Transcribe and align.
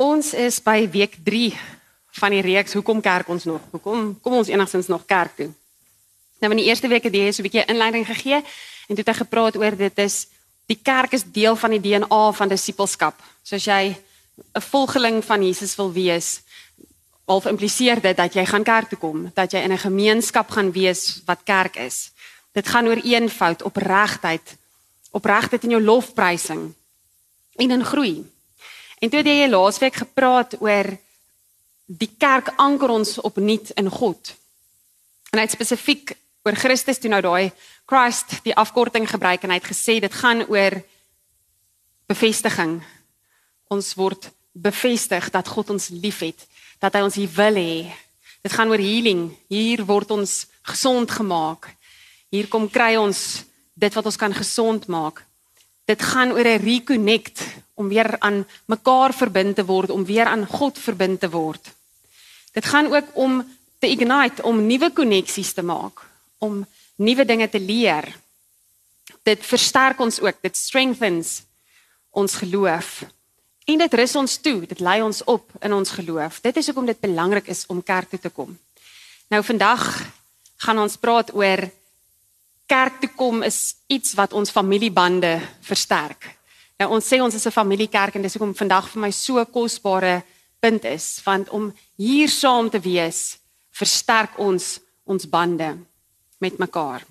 Ons 0.00 0.32
is 0.32 0.56
by 0.64 0.86
week 0.88 1.18
3 1.20 1.50
van 2.22 2.32
die 2.32 2.40
reeks 2.40 2.72
Hoekom 2.72 3.02
kerk 3.04 3.28
ons 3.28 3.44
nog? 3.44 3.60
Hoekom 3.74 4.14
kom 4.24 4.38
ons 4.38 4.48
enigstens 4.48 4.88
nog 4.88 5.04
kerk 5.04 5.34
toe? 5.36 5.50
Nou 6.40 6.48
in 6.54 6.62
die 6.62 6.70
eerste 6.70 6.88
week 6.88 7.04
het 7.04 7.12
jy 7.12 7.28
so 7.28 7.42
'n 7.42 7.48
bietjie 7.48 7.66
inleiding 7.68 8.06
gegee 8.06 8.40
en 8.40 8.96
toe 8.96 9.04
het 9.04 9.12
hy 9.12 9.16
gepraat 9.20 9.56
oor 9.60 9.76
dit 9.76 9.98
is 9.98 10.26
die 10.72 10.80
kerk 10.82 11.12
is 11.12 11.24
deel 11.24 11.56
van 11.56 11.70
die 11.76 11.80
DNA 11.80 12.32
van 12.32 12.48
disippelskap. 12.48 13.20
So 13.42 13.56
as 13.56 13.64
jy 13.64 13.94
'n 14.56 14.60
volgeling 14.60 15.24
van 15.24 15.42
Jesus 15.42 15.76
wil 15.76 15.92
wees, 15.92 16.40
al 17.26 17.42
impliseer 17.44 18.00
dit 18.00 18.16
dat 18.16 18.32
jy 18.34 18.46
gaan 18.46 18.64
kerk 18.64 18.88
toe 18.88 18.98
kom, 18.98 19.30
dat 19.34 19.52
jy 19.52 19.60
in 19.60 19.72
'n 19.72 19.78
gemeenskap 19.78 20.50
gaan 20.50 20.72
wees 20.72 21.20
wat 21.26 21.44
kerk 21.44 21.76
is. 21.76 22.10
Dit 22.52 22.68
gaan 22.68 22.86
oor 22.86 23.00
eenvoud, 23.04 23.62
opregtheid, 23.62 24.56
opregtheid 25.10 25.64
in 25.64 25.70
jou 25.70 25.82
lofprysing 25.82 26.74
en 27.56 27.70
in 27.70 27.84
groei. 27.84 28.24
En 29.00 29.08
toe 29.08 29.22
het 29.22 29.30
jy 29.32 29.48
laasweek 29.48 29.96
gepraat 30.02 30.58
oor 30.60 30.90
die 31.86 32.10
kerk 32.20 32.52
anker 32.60 32.92
ons 32.92 33.16
opnuut 33.24 33.72
in 33.80 33.88
God. 33.90 34.34
En 35.32 35.40
hy 35.40 35.46
het 35.46 35.56
spesifiek 35.56 36.12
oor 36.44 36.56
Christus 36.56 37.00
toe 37.00 37.10
nou 37.10 37.22
daai 37.24 37.52
Christ 37.88 38.38
die 38.44 38.54
afkorting 38.54 39.08
gebruik 39.08 39.42
en 39.42 39.54
hy 39.54 39.58
het 39.58 39.70
gesê 39.72 39.98
dit 40.04 40.14
gaan 40.20 40.44
oor 40.46 40.76
bevestiging. 42.10 42.78
Ons 43.72 43.94
word 43.98 44.28
bevestig 44.52 45.30
dat 45.32 45.48
God 45.48 45.72
ons 45.74 45.90
liefhet, 45.94 46.46
dat 46.82 46.94
hy 46.94 47.04
ons 47.06 47.16
hier 47.18 47.32
wil 47.34 47.58
hê. 47.58 47.74
Dit 48.44 48.52
gaan 48.52 48.70
oor 48.72 48.80
healing. 48.80 49.28
Hier 49.52 49.84
word 49.86 50.12
ons 50.14 50.44
gesond 50.66 51.10
gemaak. 51.10 51.68
Hier 52.30 52.48
kom 52.52 52.68
kry 52.70 52.94
ons 53.00 53.44
dit 53.80 53.94
wat 53.96 54.06
ons 54.06 54.20
kan 54.20 54.34
gesond 54.34 54.86
maak. 54.92 55.24
Dit 55.88 56.02
gaan 56.02 56.32
oor 56.32 56.46
'n 56.46 56.62
reconnect 56.62 57.42
om 57.80 57.88
weer 57.88 58.12
aan 58.20 58.42
mekaar 58.68 59.14
verbind 59.16 59.56
te 59.56 59.64
word, 59.64 59.90
om 59.90 60.04
weer 60.04 60.28
aan 60.28 60.44
God 60.46 60.78
verbind 60.78 61.20
te 61.20 61.30
word. 61.32 61.72
Dit 62.52 62.66
gaan 62.68 62.90
ook 62.92 63.14
om 63.14 63.40
te 63.80 63.88
ignite, 63.88 64.42
om 64.44 64.66
nuwe 64.66 64.90
koneksies 64.92 65.54
te 65.56 65.64
maak, 65.64 66.02
om 66.38 66.66
nuwe 67.00 67.24
dinge 67.24 67.48
te 67.48 67.60
leer. 67.60 68.04
Dit 69.24 69.46
versterk 69.46 70.00
ons 70.00 70.20
ook, 70.20 70.42
dit 70.44 70.56
strengthens 70.56 71.40
ons 72.10 72.34
geloof. 72.42 73.04
En 73.70 73.78
dit 73.78 73.94
rus 73.94 74.16
ons 74.18 74.36
toe, 74.42 74.58
dit 74.66 74.80
lei 74.82 74.98
ons 75.02 75.24
op 75.30 75.52
in 75.62 75.72
ons 75.72 75.90
geloof. 75.94 76.40
Dit 76.44 76.58
is 76.60 76.68
hoekom 76.68 76.88
dit 76.90 77.00
belangrik 77.00 77.48
is 77.48 77.64
om 77.70 77.82
kerk 77.82 78.10
toe 78.10 78.20
te 78.20 78.32
kom. 78.34 78.56
Nou 79.30 79.42
vandag 79.46 79.86
gaan 80.60 80.82
ons 80.82 80.98
praat 80.98 81.30
oor 81.34 81.62
kerk 82.70 83.00
toe 83.02 83.10
kom 83.16 83.44
is 83.46 83.76
iets 83.90 84.14
wat 84.18 84.34
ons 84.36 84.52
familiebande 84.52 85.38
versterk. 85.66 86.39
Nou 86.80 86.94
ons 86.96 87.04
sê 87.04 87.18
ons 87.20 87.34
is 87.34 87.46
'n 87.46 87.52
familiekerk 87.52 88.14
en 88.14 88.22
dis 88.22 88.34
hoekom 88.34 88.56
vandag 88.56 88.88
vir 88.88 89.00
my 89.00 89.10
so 89.10 89.44
kosbare 89.44 90.24
punt 90.60 90.84
is, 90.84 91.20
want 91.24 91.48
om 91.50 91.74
hier 91.96 92.28
saam 92.28 92.70
te 92.70 92.80
wees 92.80 93.38
versterk 93.70 94.38
ons 94.38 94.80
ons 95.04 95.28
bande 95.28 95.76
met 96.38 96.58
mekaar. 96.58 97.04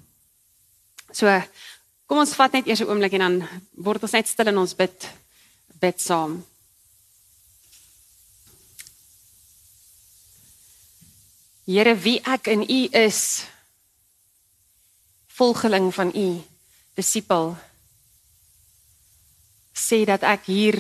So 1.12 1.44
kom 2.08 2.17
ons 2.17 2.34
vat 2.34 2.52
net 2.52 2.67
eers 2.67 2.81
'n 2.81 2.90
oomblik 2.90 3.14
en 3.14 3.20
dan 3.20 3.47
word 3.75 4.02
ons 4.02 4.12
net 4.12 4.28
stil 4.28 4.47
in 4.47 4.58
ons 4.58 4.73
bid 4.73 5.09
bid 5.80 6.02
saam. 6.02 6.45
Here, 11.66 11.95
wie 11.95 12.20
ek 12.25 12.47
in 12.47 12.62
U 12.64 12.90
is, 12.92 13.45
volgeling 15.28 15.94
van 15.94 16.12
U, 16.16 16.42
disipel 16.95 17.69
sê 19.80 20.05
dat 20.05 20.23
ek 20.23 20.45
hier 20.45 20.75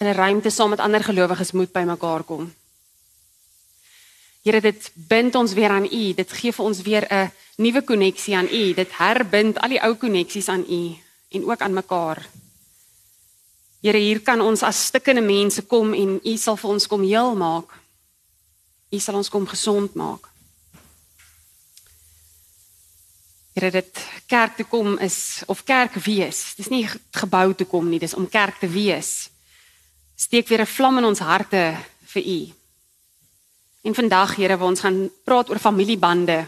in 0.00 0.06
'n 0.06 0.14
ruimte 0.14 0.50
saam 0.50 0.70
met 0.70 0.80
ander 0.80 1.04
gelowiges 1.04 1.52
moet 1.52 1.72
by 1.72 1.84
mekaar 1.84 2.22
kom. 2.24 2.52
Here 4.42 4.60
dit 4.60 4.90
bind 4.94 5.34
ons 5.34 5.52
weer 5.52 5.70
aan 5.70 5.84
U, 5.84 6.14
dit 6.14 6.32
gee 6.32 6.52
vir 6.52 6.64
ons 6.64 6.82
weer 6.82 7.06
'n 7.10 7.32
nuwe 7.56 7.82
koneksie 7.82 8.36
aan 8.36 8.48
U, 8.48 8.74
dit 8.74 8.90
herbind 8.92 9.60
al 9.60 9.68
die 9.68 9.82
ou 9.82 9.94
koneksies 9.94 10.48
aan 10.48 10.64
U 10.68 10.96
en 11.28 11.44
ook 11.44 11.60
aan 11.60 11.74
mekaar. 11.74 12.28
Here 13.82 13.98
hier 13.98 14.20
kan 14.20 14.40
ons 14.40 14.62
as 14.62 14.86
stikkende 14.86 15.20
mense 15.20 15.62
kom 15.62 15.94
en 15.94 16.20
U 16.24 16.36
sal 16.36 16.56
vir 16.56 16.70
ons 16.70 16.86
kom 16.86 17.02
heel 17.02 17.34
maak. 17.34 17.68
U 18.90 18.98
sal 18.98 19.14
ons 19.14 19.28
kom 19.28 19.46
gesond 19.46 19.94
maak. 19.94 20.29
Here 23.54 23.70
dit 23.70 24.00
kerk 24.26 24.56
toe 24.56 24.66
kom 24.66 24.98
is 24.98 25.42
of 25.46 25.64
kerk 25.64 25.94
wees. 26.04 26.54
Dis 26.56 26.70
nie 26.70 26.84
gebou 27.10 27.54
toe 27.54 27.66
kom 27.66 27.88
nie, 27.90 27.98
dis 27.98 28.14
om 28.14 28.28
kerk 28.28 28.60
te 28.60 28.68
wees. 28.68 29.30
Steek 30.14 30.48
weer 30.48 30.62
'n 30.62 30.66
vlam 30.66 30.98
in 30.98 31.04
ons 31.04 31.18
harte 31.18 31.76
vir 32.12 32.22
U. 32.22 32.52
En 33.82 33.94
vandag 33.94 34.36
Here, 34.36 34.56
waar 34.56 34.68
ons 34.68 34.80
gaan 34.80 35.10
praat 35.24 35.50
oor 35.50 35.58
familiebande. 35.58 36.46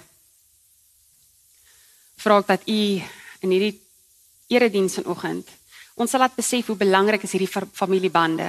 Vra 2.17 2.39
ek 2.39 2.47
dat 2.47 2.69
U 2.69 3.03
in 3.41 3.51
hierdie 3.51 3.81
erediens 4.49 4.95
vanoggend 4.95 5.49
ons 5.95 6.11
sal 6.11 6.23
laat 6.25 6.37
besef 6.37 6.71
hoe 6.71 6.79
belangrik 6.79 7.25
is 7.27 7.35
hierdie 7.37 7.51
familiebande 7.51 8.49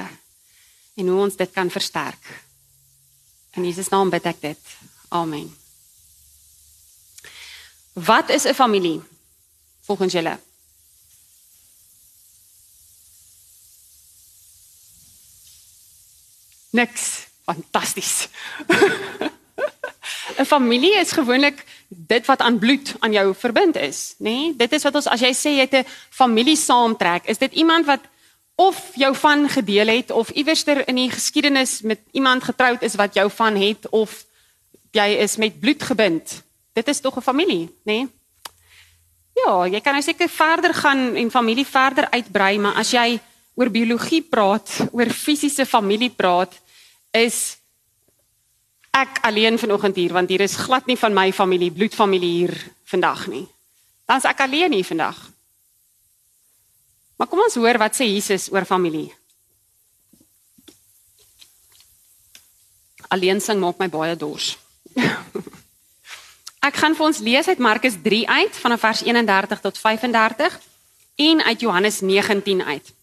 en 0.97 1.09
hoe 1.09 1.20
ons 1.25 1.35
dit 1.38 1.52
kan 1.53 1.72
versterk. 1.74 2.30
In 3.58 3.66
Jesus 3.68 3.91
naam 3.94 4.14
bid 4.14 4.25
ek 4.30 4.41
dit. 4.41 4.78
Amen. 5.14 5.52
Wat 7.93 8.29
is 8.29 8.43
'n 8.43 8.53
familie 8.53 9.01
volgens 9.81 10.13
julle? 10.13 10.39
Niks. 16.69 17.27
Fantasties. 17.45 18.27
'n 20.39 20.45
Familie 20.45 20.95
is 20.95 21.11
gewoonlik 21.11 21.65
dit 21.87 22.25
wat 22.25 22.39
aan 22.39 22.59
bloed 22.59 22.95
aan 22.99 23.11
jou 23.11 23.35
verbind 23.35 23.75
is, 23.75 24.13
nê? 24.17 24.23
Nee? 24.23 24.55
Dit 24.55 24.71
is 24.71 24.83
wat 24.83 24.95
ons 24.95 25.07
as 25.07 25.19
jy 25.19 25.33
sê 25.33 25.49
jy 25.49 25.67
het 25.67 25.85
'n 25.85 25.89
familie 26.09 26.55
saamtrek, 26.55 27.25
is 27.25 27.37
dit 27.37 27.53
iemand 27.53 27.85
wat 27.85 28.01
of 28.55 28.91
jou 28.95 29.15
van 29.15 29.49
gedeel 29.49 29.87
het 29.87 30.11
of 30.11 30.29
iewerster 30.29 30.87
in 30.87 30.95
die 30.95 31.11
geskiedenis 31.11 31.81
met 31.81 31.99
iemand 32.11 32.43
getroud 32.43 32.81
is 32.81 32.95
wat 32.95 33.13
jou 33.13 33.31
van 33.31 33.55
het 33.55 33.89
of 33.89 34.25
jy 34.91 35.07
is 35.25 35.35
met 35.35 35.59
bloed 35.59 35.83
gebind 35.83 36.43
dit 36.73 36.88
is 36.88 37.00
tog 37.00 37.17
'n 37.17 37.22
familie, 37.22 37.67
nê? 37.84 37.97
Nee? 37.97 38.07
Ja, 39.34 39.66
jy 39.66 39.81
kan 39.81 39.94
nou 39.94 40.03
seker 40.03 40.29
verder 40.29 40.73
gaan 40.73 41.16
en 41.16 41.31
familie 41.31 41.66
verder 41.66 42.09
uitbrei, 42.09 42.59
maar 42.59 42.78
as 42.78 42.91
jy 42.91 43.19
oor 43.56 43.69
biologie 43.69 44.22
praat, 44.22 44.69
oor 44.91 45.09
fisiese 45.09 45.66
familie 45.66 46.09
praat, 46.09 46.53
is 47.11 47.57
ek 48.94 49.23
alleen 49.25 49.57
vanoggend 49.57 49.97
hier 49.97 50.13
want 50.13 50.29
hier 50.29 50.41
is 50.41 50.56
glad 50.56 50.85
nie 50.85 50.97
van 50.97 51.13
my 51.13 51.31
familie, 51.34 51.72
bloedfamilie 51.73 52.31
hier 52.38 52.53
vandag 52.85 53.28
nie. 53.28 53.47
Dan's 54.05 54.25
ek 54.29 54.45
alleen 54.45 54.72
hier 54.72 54.85
vandag. 54.85 55.17
Maar 57.17 57.28
kom 57.28 57.41
ons 57.41 57.57
hoor 57.57 57.78
wat 57.81 57.97
sê 57.97 58.05
Jesus 58.09 58.50
oor 58.53 58.66
familie. 58.69 59.09
Alleen 63.13 63.41
sing 63.41 63.59
maak 63.61 63.81
my 63.81 63.90
baie 63.90 64.16
dors. 64.17 64.53
Ek 66.63 66.78
gaan 66.79 66.94
vir 66.96 67.06
ons 67.09 67.19
lees 67.19 67.47
uit 67.51 67.59
Markus 67.59 67.97
3 68.00 68.24
uit 68.24 68.57
vanaf 68.63 68.79
vers 68.85 69.01
31 69.03 69.59
tot 69.59 69.78
35 69.78 70.53
en 71.19 71.41
uit 71.44 71.59
Johannes 71.59 72.00
19 72.00 72.63
uit. 72.63 72.94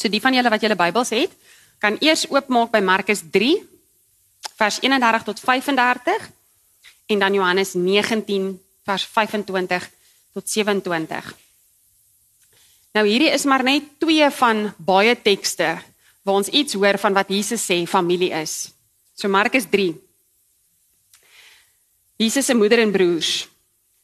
So 0.00 0.08
die 0.08 0.20
van 0.24 0.32
julle 0.32 0.48
wat 0.48 0.64
julle 0.64 0.78
Bybels 0.80 1.12
het, 1.12 1.34
kan 1.78 1.98
eers 2.00 2.24
oopmaak 2.32 2.72
by 2.72 2.80
Markus 2.80 3.20
3 3.32 3.52
vers 4.56 4.80
31 4.80 5.26
tot 5.28 5.42
35 5.44 6.30
en 7.12 7.20
dan 7.20 7.36
Johannes 7.36 7.74
19 7.76 8.48
vers 8.88 9.04
25 9.12 9.90
tot 10.32 10.48
27. 10.48 11.34
Nou 12.96 13.04
hierdie 13.04 13.28
is 13.28 13.44
maar 13.44 13.64
net 13.66 13.92
twee 14.00 14.24
van 14.40 14.70
baie 14.80 15.12
tekste 15.20 15.74
waar 16.24 16.40
ons 16.40 16.48
iets 16.48 16.80
hoor 16.80 16.96
van 16.98 17.12
wat 17.12 17.28
Jesus 17.28 17.60
sê 17.60 17.82
familie 17.84 18.32
is. 18.40 18.70
So 19.12 19.28
Markus 19.28 19.68
Jesus 22.16 22.46
se 22.46 22.54
moeder 22.54 22.80
en 22.80 22.92
broers. 22.92 23.44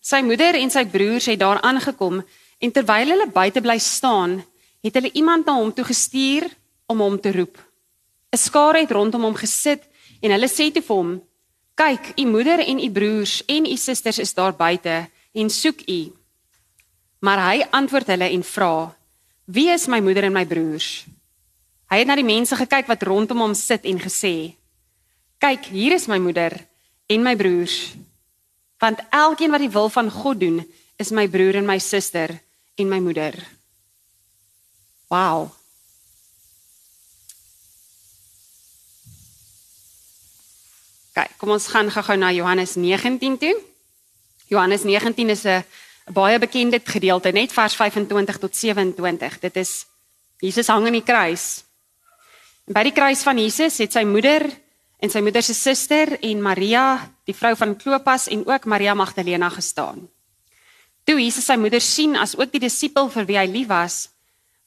Sy 0.04 0.18
moeder 0.20 0.58
en 0.58 0.70
sy 0.70 0.82
broers 0.84 1.30
het 1.30 1.38
daar 1.40 1.62
aangekom 1.64 2.18
en 2.60 2.72
terwyl 2.72 3.08
hulle 3.14 3.26
buite 3.32 3.62
bly 3.64 3.78
staan, 3.80 4.34
het 4.84 4.98
hulle 4.98 5.12
iemand 5.16 5.46
na 5.48 5.54
hom 5.56 5.70
toe 5.72 5.86
gestuur 5.88 6.44
om 6.92 7.00
hom 7.00 7.16
te 7.16 7.32
roep. 7.32 7.56
'n 8.32 8.36
Skare 8.36 8.82
het 8.84 8.92
rondom 8.92 9.24
hom 9.24 9.34
gesit 9.34 9.88
en 10.20 10.30
hulle 10.30 10.48
sê 10.48 10.68
te 10.72 10.82
vir 10.82 10.96
hom: 10.96 11.22
"Kyk, 11.74 12.12
u 12.20 12.24
moeder 12.26 12.60
en 12.60 12.84
u 12.84 12.90
broers 12.90 13.42
en 13.48 13.64
u 13.66 13.76
susters 13.76 14.18
is 14.18 14.34
daar 14.34 14.52
buite 14.52 15.08
en 15.32 15.50
soek 15.50 15.80
u." 15.88 16.12
Maar 17.20 17.40
hy 17.48 17.66
antwoord 17.70 18.06
hulle 18.06 18.28
en 18.28 18.42
vra: 18.42 18.96
"Wie 19.46 19.70
is 19.70 19.86
my 19.88 20.00
moeder 20.00 20.24
en 20.24 20.32
my 20.32 20.44
broers?" 20.44 21.06
Hy 21.88 21.98
het 21.98 22.06
na 22.06 22.14
die 22.14 22.24
mense 22.24 22.56
gekyk 22.56 22.86
wat 22.86 23.02
rondom 23.02 23.40
hom 23.40 23.54
sit 23.54 23.84
en 23.84 23.98
gesê: 24.00 24.54
"Kyk, 25.38 25.64
hier 25.64 25.92
is 25.92 26.06
my 26.06 26.18
moeder 26.18 26.72
en 27.12 27.22
my 27.22 27.36
broers 27.36 27.94
want 28.82 28.98
elkeen 29.14 29.50
wat 29.54 29.62
die 29.62 29.70
wil 29.70 29.88
van 29.94 30.10
God 30.10 30.40
doen, 30.40 30.62
is 30.98 31.14
my 31.14 31.28
broer 31.30 31.60
en 31.60 31.66
my 31.68 31.78
suster 31.78 32.34
en 32.74 32.88
my 32.90 32.98
moeder. 32.98 33.36
Wow. 35.12 35.52
Kyk, 41.12 41.28
okay, 41.28 41.38
kom 41.38 41.52
ons 41.54 41.68
gaan 41.70 41.92
gou-gou 41.92 42.16
na 42.18 42.32
Johannes 42.34 42.74
19 42.80 43.38
toe. 43.38 43.54
Johannes 44.50 44.82
19 44.88 45.30
is 45.30 45.44
'n 45.44 45.64
baie 46.12 46.38
bekende 46.38 46.80
gedeelte, 46.84 47.30
net 47.32 47.52
vers 47.52 47.74
25 47.74 48.38
tot 48.38 48.56
27. 48.56 49.38
Dit 49.38 49.56
is 49.56 49.86
Jesus 50.38 50.66
hang 50.66 50.86
aan 50.86 50.92
die 50.92 51.06
kruis. 51.06 51.64
En 52.66 52.72
by 52.72 52.82
die 52.82 52.92
kruis 52.92 53.22
van 53.22 53.38
Jesus 53.38 53.78
het 53.78 53.92
sy 53.92 54.02
moeder 54.04 54.61
en 55.02 55.10
sy 55.10 55.18
moeder 55.18 55.42
se 55.42 55.54
suster 55.58 56.14
en 56.22 56.42
Maria, 56.42 57.10
die 57.26 57.34
vrou 57.34 57.56
van 57.58 57.74
Klopas 57.78 58.28
en 58.30 58.44
ook 58.46 58.68
Maria 58.70 58.94
Magdalena 58.94 59.48
gestaan. 59.50 60.04
Toe 61.02 61.18
Jesus 61.18 61.48
sy 61.48 61.56
moeder 61.58 61.82
sien 61.82 62.14
as 62.14 62.36
ook 62.38 62.52
die 62.52 62.62
disipel 62.62 63.10
vir 63.10 63.26
wie 63.26 63.38
hy 63.40 63.46
lief 63.50 63.70
was, 63.72 63.96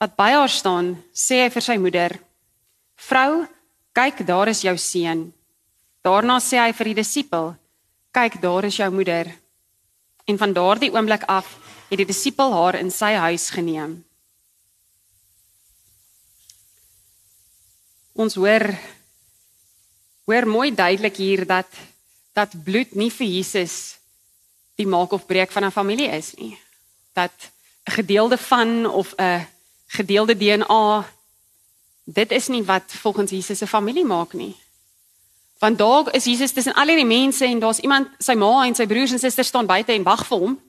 wat 0.02 0.18
by 0.20 0.34
haar 0.36 0.52
staan, 0.52 0.98
sê 1.16 1.46
hy 1.46 1.50
vir 1.54 1.64
sy 1.64 1.78
moeder: 1.80 2.18
"Vrou, 3.08 3.46
kyk, 3.96 4.26
daar 4.28 4.52
is 4.52 4.62
jou 4.62 4.76
seun." 4.78 5.32
Daarna 6.04 6.42
sê 6.44 6.60
hy 6.60 6.74
vir 6.74 6.92
die 6.92 7.00
disipel: 7.00 7.56
"Kyk, 8.12 8.42
daar 8.42 8.66
is 8.66 8.76
jou 8.76 8.92
moeder." 8.92 9.32
En 10.28 10.38
van 10.38 10.54
daardie 10.54 10.92
oomblik 10.92 11.24
af 11.28 11.48
het 11.90 11.98
die 11.98 12.06
disipel 12.06 12.52
haar 12.52 12.76
in 12.76 12.92
sy 12.92 13.14
huis 13.14 13.50
geneem. 13.50 14.04
Ons 18.14 18.36
hoor 18.36 18.76
hoor 20.26 20.48
mooi 20.48 20.74
duidelik 20.76 21.18
hier 21.18 21.46
dat 21.46 21.68
dat 22.36 22.52
bloed 22.64 22.96
nie 22.96 23.12
vir 23.12 23.28
Jesus 23.28 23.98
die 24.76 24.88
maak 24.88 25.14
of 25.16 25.26
breek 25.26 25.52
van 25.52 25.66
'n 25.66 25.72
familie 25.72 26.10
is 26.10 26.34
nie. 26.36 26.58
Dat 27.14 27.32
'n 27.88 27.92
gedeelde 27.92 28.38
van 28.38 28.86
of 28.86 29.14
'n 29.18 29.48
gedeelde 29.88 30.38
DNA 30.38 31.06
dit 32.06 32.32
is 32.32 32.48
nie 32.48 32.64
wat 32.64 32.84
volgens 32.92 33.32
Jesus 33.32 33.62
'n 33.62 33.68
familie 33.68 34.06
maak 34.06 34.34
nie. 34.34 34.56
Want 35.58 35.78
daar 35.78 36.14
is 36.14 36.24
Jesus 36.24 36.52
tussen 36.52 36.74
al 36.74 36.88
hierdie 36.88 37.06
mense 37.06 37.46
en 37.46 37.60
daar's 37.60 37.80
iemand, 37.80 38.08
sy 38.18 38.34
ma 38.34 38.66
en 38.66 38.76
sy 38.76 38.86
broers 38.86 39.12
en 39.12 39.20
susters 39.20 39.48
staan 39.48 39.66
buite 39.66 39.92
en 39.92 40.04
wag 40.04 40.28
vir 40.28 40.38
hom. 40.38 40.60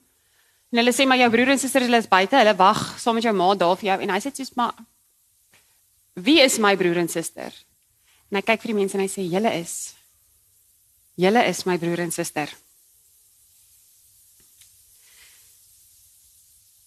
En 0.70 0.78
hulle 0.78 0.92
sê 0.92 1.06
maar 1.06 1.18
jou 1.18 1.30
broer 1.30 1.48
en 1.48 1.58
suster 1.58 1.80
hulle 1.80 1.96
is 1.96 2.08
buite, 2.08 2.36
hulle 2.36 2.56
wag 2.56 2.98
saam 2.98 3.14
met 3.14 3.22
jou 3.22 3.34
ma 3.34 3.54
daar 3.54 3.76
vir 3.76 3.88
jou 3.88 4.00
en 4.00 4.10
hy 4.10 4.20
sê 4.20 4.34
soos 4.34 4.54
maar 4.54 4.74
wie 6.12 6.40
is 6.40 6.58
my 6.58 6.76
broer 6.76 6.96
en 6.96 7.08
suster? 7.08 7.52
En 8.30 8.38
hy 8.38 8.42
kyk 8.42 8.64
vir 8.64 8.72
die 8.72 8.80
mense 8.80 8.98
en 8.98 9.04
hy 9.04 9.10
sê 9.10 9.24
julle 9.26 9.52
is 9.60 9.76
julle 11.16 11.42
is 11.48 11.64
my 11.64 11.78
broer 11.80 12.02
en 12.04 12.12
suster. 12.12 12.50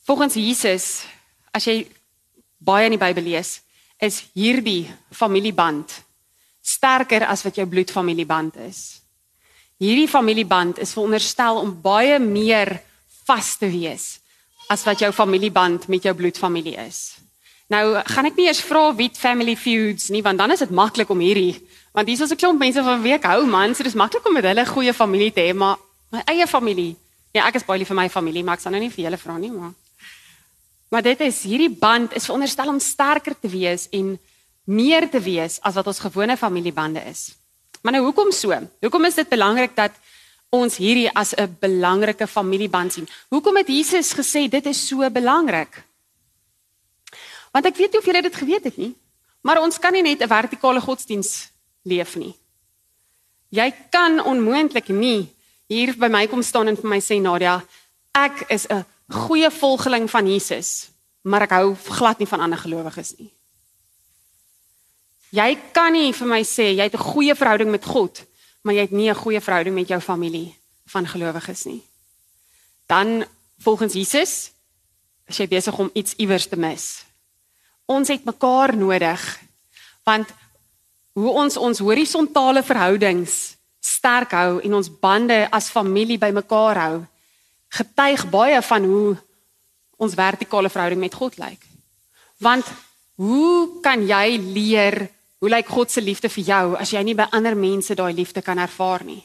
Volgens 0.05 0.37
Jesus, 0.37 0.85
as 1.53 1.65
jy 1.65 1.83
baie 2.61 2.85
in 2.85 2.93
die 2.93 3.01
Bybel 3.01 3.25
lees, 3.25 3.59
is 4.01 4.23
hierdie 4.37 4.87
familieband 5.13 5.91
sterker 6.61 7.25
as 7.29 7.43
wat 7.45 7.57
jou 7.57 7.65
bloedfamilieband 7.69 8.59
is. 8.67 9.01
Hierdie 9.81 10.09
familieband 10.11 10.79
is 10.83 10.93
veronderstel 10.93 11.61
om 11.61 11.73
baie 11.81 12.19
meer 12.21 12.79
vas 13.27 13.55
te 13.57 13.69
wees 13.69 14.17
as 14.69 14.83
wat 14.85 15.01
jou 15.01 15.09
familieband 15.15 15.87
met 15.89 16.05
jou 16.05 16.13
bloedfamilie 16.13 16.75
is. 16.81 17.17
Nou 17.69 17.83
gaan 18.03 18.25
ek 18.25 18.37
nie 18.39 18.47
eers 18.49 18.61
vra 18.65 18.87
wie 18.97 19.11
family 19.13 19.55
feuds 19.55 20.09
nie 20.09 20.23
want 20.25 20.41
dan 20.41 20.51
is 20.51 20.63
dit 20.65 20.71
maklik 20.73 21.09
om 21.09 21.19
hierdie 21.21 21.59
want 21.93 22.07
hier 22.07 22.21
is 22.21 22.31
'n 22.31 22.37
klomp 22.37 22.59
mense 22.59 22.83
van 22.83 23.01
wie 23.01 23.13
ek 23.13 23.23
hou 23.23 23.45
man, 23.45 23.75
so 23.75 23.83
dis 23.83 23.93
maklik 23.93 24.25
om 24.25 24.33
met 24.33 24.43
hulle 24.43 24.65
goeie 24.65 24.93
familie 24.93 25.31
te 25.31 25.41
hê, 25.41 25.53
maar 25.53 25.77
my 26.11 26.21
eie 26.25 26.47
familie. 26.47 26.95
Ja, 27.33 27.47
ek 27.47 27.55
is 27.55 27.65
baie 27.65 27.79
lief 27.79 27.87
vir 27.87 27.95
my 27.95 28.09
familie, 28.09 28.43
maar 28.43 28.55
ek 28.55 28.61
sal 28.61 28.71
nou 28.71 28.81
nie 28.81 28.89
vir 28.89 29.05
julle 29.05 29.17
vra 29.17 29.37
nie, 29.37 29.51
maar 29.51 29.73
Maar 30.89 31.05
dit 31.05 31.19
is 31.21 31.43
hierdie 31.45 31.69
band 31.69 32.15
is 32.17 32.25
veronderstel 32.25 32.67
om 32.67 32.79
sterker 32.79 33.35
te 33.39 33.49
wees 33.49 33.87
en 33.93 34.15
meer 34.65 35.09
te 35.09 35.19
wees 35.21 35.59
as 35.61 35.75
wat 35.77 35.87
ons 35.87 36.01
gewone 36.01 36.37
familiebande 36.37 37.03
is. 37.05 37.35
Maar 37.81 37.93
nou 37.93 38.03
hoekom 38.07 38.31
so? 38.31 38.57
Hoekom 38.81 39.05
is 39.05 39.15
dit 39.15 39.29
belangrik 39.29 39.75
dat 39.77 39.93
ons 40.49 40.77
hierdie 40.81 41.09
as 41.13 41.33
'n 41.37 41.57
belangrike 41.59 42.27
familieband 42.27 42.93
sien? 42.93 43.07
Hoekom 43.29 43.57
het 43.57 43.67
Jesus 43.67 44.13
gesê 44.13 44.49
dit 44.49 44.65
is 44.65 44.87
so 44.87 45.09
belangrik? 45.09 45.88
Want 47.51 47.65
ek 47.65 47.77
weet 47.77 47.91
nie 47.91 47.99
of 47.99 48.05
julle 48.05 48.21
dit 48.21 48.35
geweet 48.35 48.63
het 48.63 48.77
nie, 48.77 48.95
maar 49.41 49.61
ons 49.61 49.79
kan 49.79 49.93
nie 49.93 50.03
net 50.03 50.21
'n 50.21 50.27
vertikale 50.27 50.81
godsdiens 50.81 51.49
leef 51.83 52.15
nie. 52.15 52.35
Jy 53.49 53.73
kan 53.89 54.23
onmoontlik 54.23 54.89
nie 54.89 55.27
hier 55.67 55.95
by 55.97 56.07
my 56.07 56.27
kom 56.27 56.41
staan 56.43 56.67
en 56.67 56.77
vir 56.77 56.89
my 56.89 56.99
sê 56.99 57.21
Nadia, 57.21 57.63
ek 58.13 58.45
is 58.49 58.67
'n 58.69 58.85
goeie 59.09 59.49
volgeling 59.51 60.09
van 60.09 60.27
Jesus, 60.27 60.89
maar 61.23 61.41
ek 61.41 61.51
hou 61.51 61.75
glad 61.75 62.19
nie 62.19 62.27
van 62.27 62.39
ander 62.39 62.57
gelowiges 62.57 63.17
nie. 63.17 63.31
Jy 65.31 65.57
kan 65.73 65.93
nie 65.93 66.13
vir 66.13 66.27
my 66.27 66.41
sê 66.43 66.73
jy 66.73 66.83
het 66.83 66.93
'n 66.93 67.11
goeie 67.13 67.35
verhouding 67.35 67.71
met 67.71 67.85
God, 67.85 68.25
maar 68.63 68.73
jy 68.73 68.81
het 68.81 68.91
nie 68.91 69.09
'n 69.09 69.15
goeie 69.15 69.41
verhouding 69.41 69.75
met 69.75 69.87
jou 69.87 69.99
familie 69.99 70.55
van 70.85 71.07
gelowiges 71.07 71.65
nie. 71.65 71.81
Dan 72.87 73.25
volgens 73.59 73.93
Jesus 73.93 74.51
is 75.27 75.37
jy 75.37 75.47
besig 75.47 75.77
om 75.77 75.89
iets 75.93 76.13
iewers 76.17 76.47
te 76.47 76.55
mis. 76.55 77.05
Ons 77.89 78.11
het 78.13 78.25
mekaar 78.27 78.75
nodig 78.77 79.23
want 80.05 80.29
hoe 81.17 81.31
ons 81.41 81.57
ons 81.57 81.81
horisontale 81.85 82.63
verhoudings 82.65 83.35
sterk 83.83 84.33
hou 84.37 84.59
en 84.65 84.77
ons 84.79 84.89
bande 85.01 85.37
as 85.53 85.69
familie 85.73 86.17
bymekaar 86.21 86.79
hou 86.85 86.95
getuig 87.69 88.25
baie 88.29 88.61
van 88.65 88.85
hoe 88.89 89.17
ons 89.99 90.15
vertikale 90.15 90.71
verhouding 90.71 91.01
met 91.01 91.13
God 91.13 91.37
lyk. 91.37 91.61
Want 92.39 92.65
hoe 93.19 93.81
kan 93.83 94.05
jy 94.07 94.37
leer 94.39 95.09
hoe 95.39 95.51
lyk 95.51 95.67
God 95.71 95.91
se 95.91 96.01
liefde 96.01 96.31
vir 96.31 96.45
jou 96.51 96.65
as 96.79 96.93
jy 96.95 97.03
nie 97.03 97.15
by 97.15 97.29
ander 97.35 97.55
mense 97.55 97.95
daai 97.95 98.13
liefde 98.15 98.41
kan 98.43 98.59
ervaar 98.59 99.03
nie? 99.07 99.21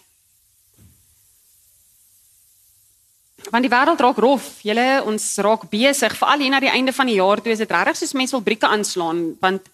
Want 3.51 3.67
die 3.67 3.73
wêreld 3.73 4.01
raak 4.01 4.19
rof. 4.23 4.47
Julle 4.65 5.03
ons 5.05 5.25
raak 5.45 5.67
besig 5.73 6.17
veral 6.17 6.45
hier 6.45 6.55
na 6.55 6.61
die 6.61 6.73
einde 6.73 6.93
van 6.93 7.11
die 7.11 7.19
jaar 7.19 7.43
toe 7.43 7.53
is 7.53 7.61
dit 7.63 7.71
regtig 7.71 8.01
soos 8.01 8.15
mense 8.17 8.37
wil 8.37 8.45
brieke 8.45 8.69
aanslaan 8.69 9.35
want 9.43 9.67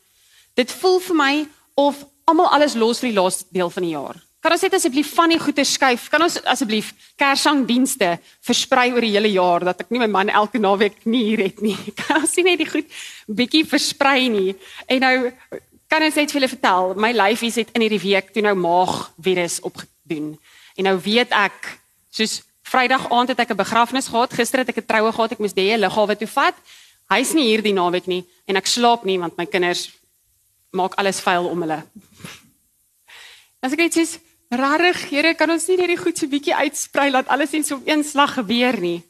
dit 0.59 0.73
voel 0.81 0.99
vir 1.01 1.17
my 1.17 1.35
of 1.79 2.03
almal 2.31 2.51
alles 2.55 2.75
los 2.75 3.01
vir 3.01 3.11
die 3.11 3.19
laaste 3.19 3.47
deel 3.55 3.71
van 3.71 3.87
die 3.87 3.95
jaar. 3.95 4.19
Kan 4.41 4.55
ons 4.57 4.63
net 4.65 4.75
asseblief 4.79 5.11
van 5.13 5.29
die 5.35 5.39
goeie 5.41 5.65
skuif? 5.69 6.07
Kan 6.09 6.23
ons 6.25 6.39
asseblief 6.49 6.95
Kerssangdienste 7.21 8.15
versprei 8.49 8.89
oor 8.95 9.05
die 9.05 9.13
hele 9.13 9.29
jaar 9.35 9.67
dat 9.69 9.83
ek 9.85 9.91
nie 9.93 10.01
my 10.01 10.09
man 10.09 10.33
elke 10.33 10.61
naweek 10.63 11.03
nie 11.05 11.27
hier 11.29 11.43
het 11.45 11.61
nie. 11.61 11.77
Kan 12.01 12.23
ons 12.23 12.37
nie 12.39 12.47
net 12.49 12.63
die 12.63 12.71
goed 12.71 13.01
bietjie 13.29 13.67
versprei 13.69 14.31
nie? 14.33 14.55
En 14.89 15.05
nou 15.05 15.15
kan 15.91 16.07
ons 16.07 16.17
net 16.17 16.31
vir 16.31 16.39
julle 16.39 16.53
vertel, 16.53 16.93
my 17.03 17.11
lyfies 17.13 17.59
het 17.61 17.73
in 17.75 17.83
hierdie 17.85 18.01
week 18.01 18.31
toe 18.33 18.45
nou 18.47 18.55
maag 18.57 19.11
virus 19.21 19.59
opgedoen. 19.67 20.37
En 20.79 20.87
nou 20.87 20.95
weet 21.03 21.35
ek, 21.35 21.73
soos 22.15 22.39
Vrydag 22.71 23.09
aand 23.11 23.29
het 23.33 23.39
ek 23.39 23.51
'n 23.51 23.57
begrafnis 23.57 24.09
gehad, 24.09 24.33
gister 24.33 24.59
het 24.59 24.69
ek 24.69 24.79
'n 24.79 24.87
troue 24.87 25.13
gehad, 25.13 25.33
ek 25.33 25.39
moes 25.39 25.55
die 25.55 25.77
liggawe 25.77 26.17
toe 26.17 26.29
vat. 26.29 26.55
Hy's 27.11 27.33
nie 27.35 27.51
hier 27.51 27.63
die 27.63 27.73
naweek 27.73 28.07
nie 28.07 28.25
en 28.47 28.57
ek 28.57 28.67
slaap 28.67 29.05
nie 29.05 29.19
want 29.19 29.37
my 29.37 29.47
kinders 29.47 29.91
maak 30.71 30.95
alles 30.95 31.21
vuil 31.21 31.49
om 31.49 31.61
hulle. 31.61 31.83
As 33.61 33.73
ek 33.73 33.79
net 33.79 33.95
sê 33.95 34.21
Rarig, 34.51 35.11
Here, 35.11 35.35
kan 35.35 35.51
ons 35.51 35.69
nie 35.69 35.77
net 35.77 35.93
die 35.93 35.97
goed 35.97 36.19
so 36.19 36.27
bietjie 36.27 36.55
uitsprei 36.55 37.11
laat 37.11 37.29
alles 37.29 37.53
net 37.53 37.67
so 37.67 37.77
op 37.77 37.87
een 37.87 38.03
slag 38.05 38.35
gebeur 38.35 38.81
nie. 38.81 39.03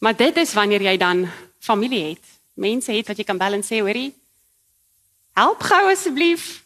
Maar 0.00 0.16
dit 0.16 0.36
is 0.36 0.54
wanneer 0.54 0.82
jy 0.82 0.96
dan 0.96 1.28
familie 1.60 2.02
het. 2.08 2.24
Mense 2.54 2.92
het 2.92 3.06
wat 3.06 3.16
jy 3.16 3.24
kan 3.24 3.38
bel 3.38 3.54
en 3.54 3.62
sê, 3.62 3.78
hoorie, 3.78 4.12
help 5.38 5.62
gou 5.62 5.90
asseblief. 5.92 6.64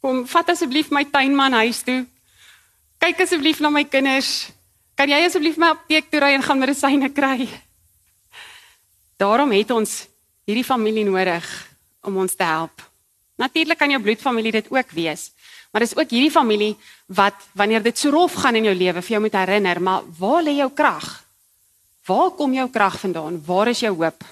Kom, 0.00 0.22
vat 0.26 0.48
asseblief 0.54 0.92
my 0.94 1.04
tuinman 1.10 1.52
huis 1.52 1.82
toe. 1.82 2.06
Kyk 3.02 3.26
asseblief 3.26 3.58
na 3.60 3.70
my 3.74 3.84
kinders. 3.84 4.52
Kan 4.98 5.12
jy 5.12 5.18
asseblief 5.22 5.54
my 5.62 5.70
apteek 5.70 6.08
toe 6.10 6.18
ry 6.18 6.32
en 6.34 6.42
gaan 6.42 6.58
medisyne 6.58 7.08
kry? 7.14 7.46
Daarom 9.14 9.52
het 9.54 9.70
ons 9.70 9.92
hierdie 10.48 10.66
familie 10.66 11.04
nodig 11.06 11.46
om 12.02 12.16
ons 12.18 12.34
te 12.34 12.42
help. 12.42 12.82
Natuurlik 13.38 13.78
kan 13.78 13.92
jou 13.92 14.00
bloedfamilie 14.02 14.56
dit 14.56 14.70
ook 14.74 14.90
wees. 14.96 15.28
Maar 15.70 15.84
dis 15.84 15.94
ook 15.94 16.10
hierdie 16.10 16.32
familie 16.34 16.72
wat 17.14 17.46
wanneer 17.54 17.84
dit 17.84 17.98
so 17.98 18.10
rof 18.10 18.34
gaan 18.42 18.58
in 18.58 18.66
jou 18.66 18.74
lewe 18.74 19.02
vir 19.04 19.14
jou 19.14 19.20
moet 19.22 19.36
herinner, 19.38 19.78
maar 19.78 20.08
waar 20.18 20.42
lê 20.42 20.56
jou 20.56 20.70
krag? 20.74 21.06
Waar 22.08 22.32
kom 22.34 22.56
jou 22.56 22.66
krag 22.72 22.96
vandaan? 22.98 23.36
Waar 23.46 23.70
is 23.70 23.84
jou 23.84 23.92
hoop? 23.94 24.24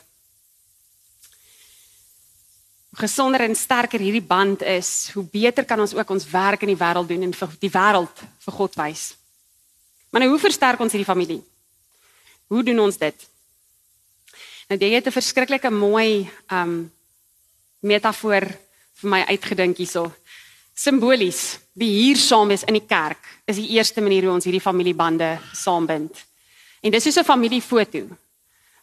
Hoe 2.91 2.99
gesonder 3.05 3.45
en 3.47 3.55
sterker 3.55 4.03
hierdie 4.03 4.25
band 4.25 4.65
is, 4.67 5.13
hoe 5.15 5.23
beter 5.31 5.69
kan 5.69 5.79
ons 5.81 5.95
ook 5.95 6.11
ons 6.11 6.27
werk 6.33 6.67
in 6.67 6.75
die 6.75 6.81
wêreld 6.81 7.07
doen 7.13 7.29
en 7.29 7.37
vir 7.37 7.55
die 7.61 7.71
wêreld 7.71 8.25
vir 8.49 8.59
God 8.59 8.81
wys. 8.81 9.07
Maar 10.17 10.25
nou 10.25 10.35
hoe 10.37 10.45
versterk 10.47 10.81
ons 10.81 10.95
hierdie 10.97 11.13
familie? 11.13 11.43
Hoe 12.49 12.63
doen 12.65 12.79
ons 12.81 12.97
dit? 12.97 13.25
Nou 14.71 14.79
jy 14.81 14.89
het 14.95 15.07
'n 15.07 15.13
verskriklike 15.13 15.71
mooi 15.71 16.31
um 16.49 16.91
metafoor 17.85 18.47
vir 19.01 19.11
my 19.11 19.21
uitgedink 19.29 19.77
hierso 19.77 20.15
simbolies 20.75 21.59
wie 21.75 21.91
hier 21.91 22.17
saam 22.17 22.51
is 22.51 22.65
in 22.65 22.73
die 22.73 22.87
kerk 22.87 23.21
is 23.45 23.57
die 23.57 23.69
eerste 23.77 24.01
manier 24.01 24.23
hoe 24.23 24.33
ons 24.33 24.45
hierdie 24.45 24.61
familiebande 24.61 25.39
saambind. 25.53 26.25
En 26.81 26.91
dis 26.91 27.03
soos 27.03 27.19
'n 27.19 27.25
familiefoto. 27.25 28.09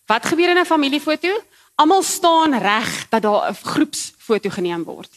Wat 0.05 0.25
gebeur 0.25 0.49
in 0.49 0.59
'n 0.59 0.65
familiefoto? 0.65 1.41
Almal 1.75 2.03
staan 2.03 2.53
reg 2.53 3.09
dat 3.09 3.21
daar 3.21 3.49
'n 3.49 3.55
groepsfoto 3.55 4.49
geneem 4.49 4.83
word. 4.83 5.09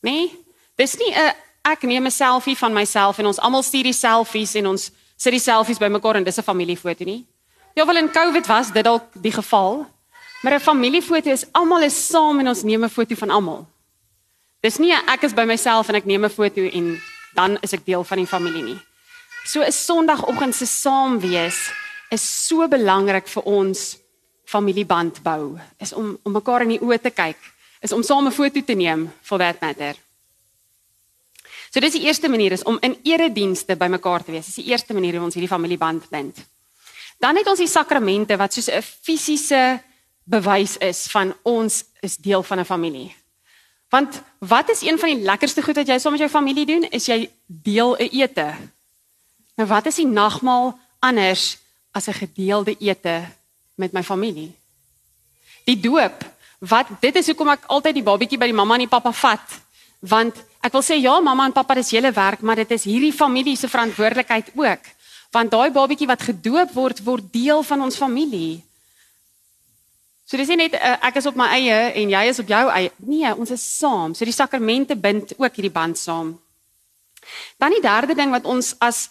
Nê? 0.00 0.10
Nee? 0.10 0.44
Dis 0.76 0.96
nie 0.96 1.14
'n 1.14 1.34
ek 1.62 1.82
neem 1.82 2.04
'n 2.06 2.10
selfie 2.10 2.58
van 2.58 2.72
myself 2.72 3.18
en 3.18 3.26
ons 3.26 3.40
almal 3.40 3.62
stuur 3.62 3.84
die 3.84 3.92
selfies 3.92 4.54
en 4.54 4.66
ons 4.66 4.90
sit 5.22 5.36
die 5.36 5.42
selfies 5.42 5.78
bymekaar 5.78 6.18
en 6.18 6.24
dis 6.24 6.38
'n 6.38 6.42
familiefoto 6.42 7.04
nie. 7.04 7.24
Ja, 7.74 7.86
wel 7.86 7.96
in 7.96 8.10
COVID 8.10 8.46
was 8.46 8.72
dit 8.72 8.84
dalk 8.84 9.04
die 9.14 9.32
geval. 9.32 9.86
Maar 10.42 10.54
'n 10.54 10.60
familiefoto 10.60 11.30
is 11.30 11.46
almal 11.52 11.82
is 11.82 12.06
saam 12.06 12.38
en 12.40 12.48
ons 12.48 12.62
neem 12.62 12.84
'n 12.84 12.90
foto 12.90 13.14
van 13.14 13.30
almal. 13.30 13.66
Dis 14.60 14.78
nie 14.78 14.92
ek 14.92 15.22
is 15.22 15.34
by 15.34 15.44
myself 15.44 15.88
en 15.88 15.94
ek 15.94 16.04
neem 16.04 16.24
'n 16.24 16.30
foto 16.30 16.60
en 16.60 17.00
dan 17.34 17.58
is 17.62 17.72
ek 17.72 17.84
deel 17.84 18.04
van 18.04 18.18
die 18.18 18.26
familie 18.26 18.62
nie. 18.62 18.80
So 19.44 19.62
'n 19.62 19.72
Sondagoggend 19.72 20.54
se 20.54 20.66
saam 20.66 21.20
wees 21.20 21.70
is 22.10 22.46
so 22.46 22.68
belangrik 22.68 23.28
vir 23.28 23.42
ons 23.42 23.98
familieband 24.44 25.22
bou. 25.22 25.58
Is 25.80 25.92
om 25.92 26.18
om 26.22 26.32
mekaar 26.32 26.62
in 26.62 26.68
die 26.68 26.80
oë 26.80 27.00
te 27.00 27.10
kyk, 27.10 27.38
is 27.80 27.92
om 27.92 28.02
saam 28.02 28.26
'n 28.26 28.32
foto 28.32 28.60
te 28.60 28.74
neem 28.74 29.12
for 29.22 29.38
that 29.38 29.60
matter. 29.60 29.94
So 31.72 31.80
dis 31.80 31.94
die 31.96 32.04
eerste 32.04 32.28
manier 32.28 32.52
is 32.52 32.62
om 32.68 32.76
in 32.84 32.98
eredienste 33.02 33.76
bymekaar 33.80 34.24
te 34.24 34.34
wees. 34.34 34.50
Dis 34.50 34.60
die 34.60 34.68
eerste 34.72 34.92
manier 34.92 35.16
hoe 35.16 35.24
ons 35.24 35.34
hierdie 35.38 35.48
familieband 35.48 36.04
bind. 36.12 36.36
Dan 37.22 37.38
het 37.40 37.48
ons 37.48 37.62
die 37.62 37.70
sakramente 37.70 38.36
wat 38.36 38.52
soos 38.52 38.68
'n 38.68 38.82
fisiese 38.82 39.80
bewys 40.24 40.76
is 40.76 41.06
van 41.08 41.34
ons 41.42 41.84
is 42.00 42.16
deel 42.16 42.42
van 42.42 42.60
'n 42.60 42.64
familie. 42.64 43.14
Want 43.88 44.22
wat 44.38 44.70
is 44.70 44.82
een 44.82 44.98
van 44.98 45.08
die 45.08 45.24
lekkerste 45.24 45.62
goed 45.62 45.76
wat 45.76 45.86
jy 45.86 45.98
saam 45.98 46.12
met 46.12 46.20
jou 46.20 46.30
familie 46.30 46.66
doen? 46.66 46.84
Is 46.90 47.06
jy 47.06 47.30
deel 47.46 47.96
'n 47.96 48.08
ete. 48.12 48.54
Nou 49.56 49.68
wat 49.68 49.86
is 49.86 49.94
die 49.94 50.06
nagmaal 50.06 50.78
anders 50.98 51.58
as 51.90 52.08
'n 52.08 52.12
gedeelde 52.12 52.76
ete 52.78 53.28
met 53.74 53.92
my 53.92 54.02
familie? 54.02 54.52
Die 55.64 55.80
doop. 55.80 56.24
Wat 56.58 56.86
dit 57.00 57.16
is 57.16 57.26
hoekom 57.26 57.48
ek 57.48 57.64
altyd 57.66 57.94
die 57.94 58.02
babatjie 58.02 58.38
by 58.38 58.44
die 58.46 58.54
mamma 58.54 58.74
en 58.74 58.80
die 58.80 58.88
pappa 58.88 59.12
vat. 59.12 59.60
Want 60.02 60.34
ek 60.62 60.74
wil 60.74 60.82
sê 60.82 60.98
ja, 60.98 61.14
mamma 61.22 61.46
en 61.46 61.54
pappa 61.54 61.76
dis 61.78 61.92
julle 61.94 62.10
werk, 62.14 62.42
maar 62.42 62.58
dit 62.58 62.74
is 62.74 62.88
hierdie 62.90 63.12
familie 63.14 63.54
se 63.56 63.70
verantwoordelikheid 63.70 64.50
ook. 64.58 64.88
Want 65.32 65.52
daai 65.54 65.70
babatjie 65.70 66.08
wat 66.10 66.24
gedoop 66.26 66.74
word, 66.74 67.02
word 67.06 67.28
deel 67.32 67.62
van 67.62 67.84
ons 67.86 67.96
familie. 67.96 68.60
So 70.26 70.40
dis 70.40 70.50
nie 70.50 70.64
net 70.64 70.74
uh, 70.74 70.96
ek 71.06 71.20
is 71.20 71.28
op 71.30 71.38
my 71.38 71.46
eie 71.54 71.78
en 72.02 72.10
jy 72.10 72.22
is 72.32 72.40
op 72.42 72.50
jou 72.50 72.62
eie. 72.72 72.90
Nee, 73.06 73.30
ons 73.36 73.52
is 73.54 73.62
saam. 73.62 74.16
So 74.16 74.26
die 74.26 74.34
sakramente 74.34 74.96
bind 74.98 75.36
ook 75.38 75.54
hierdie 75.54 75.72
band 75.72 76.00
saam. 76.00 76.34
Dan 77.62 77.76
die 77.76 77.82
derde 77.84 78.16
ding 78.18 78.34
wat 78.34 78.48
ons 78.48 78.72
as 78.82 79.06